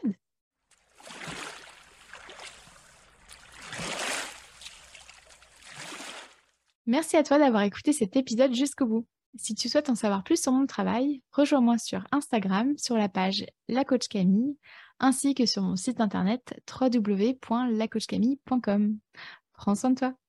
Merci 6.85 7.17
à 7.17 7.23
toi 7.23 7.37
d'avoir 7.37 7.63
écouté 7.63 7.91
cet 7.91 8.15
épisode 8.15 8.55
jusqu'au 8.55 8.85
bout. 8.85 9.05
Si 9.35 9.53
tu 9.53 9.67
souhaites 9.67 9.89
en 9.89 9.95
savoir 9.95 10.23
plus 10.23 10.41
sur 10.41 10.53
mon 10.53 10.65
travail, 10.65 11.21
rejoins-moi 11.31 11.77
sur 11.77 12.07
Instagram 12.13 12.77
sur 12.77 12.95
la 12.95 13.09
page 13.09 13.45
La 13.67 13.83
Coach 13.83 14.07
Camille 14.07 14.55
ainsi 14.99 15.35
que 15.35 15.45
sur 15.45 15.61
mon 15.61 15.75
site 15.75 16.01
internet 16.01 16.59
www.lacoachcamille.com. 16.81 18.97
Prends 19.53 19.75
soin 19.75 19.91
de 19.91 19.95
toi. 19.95 20.17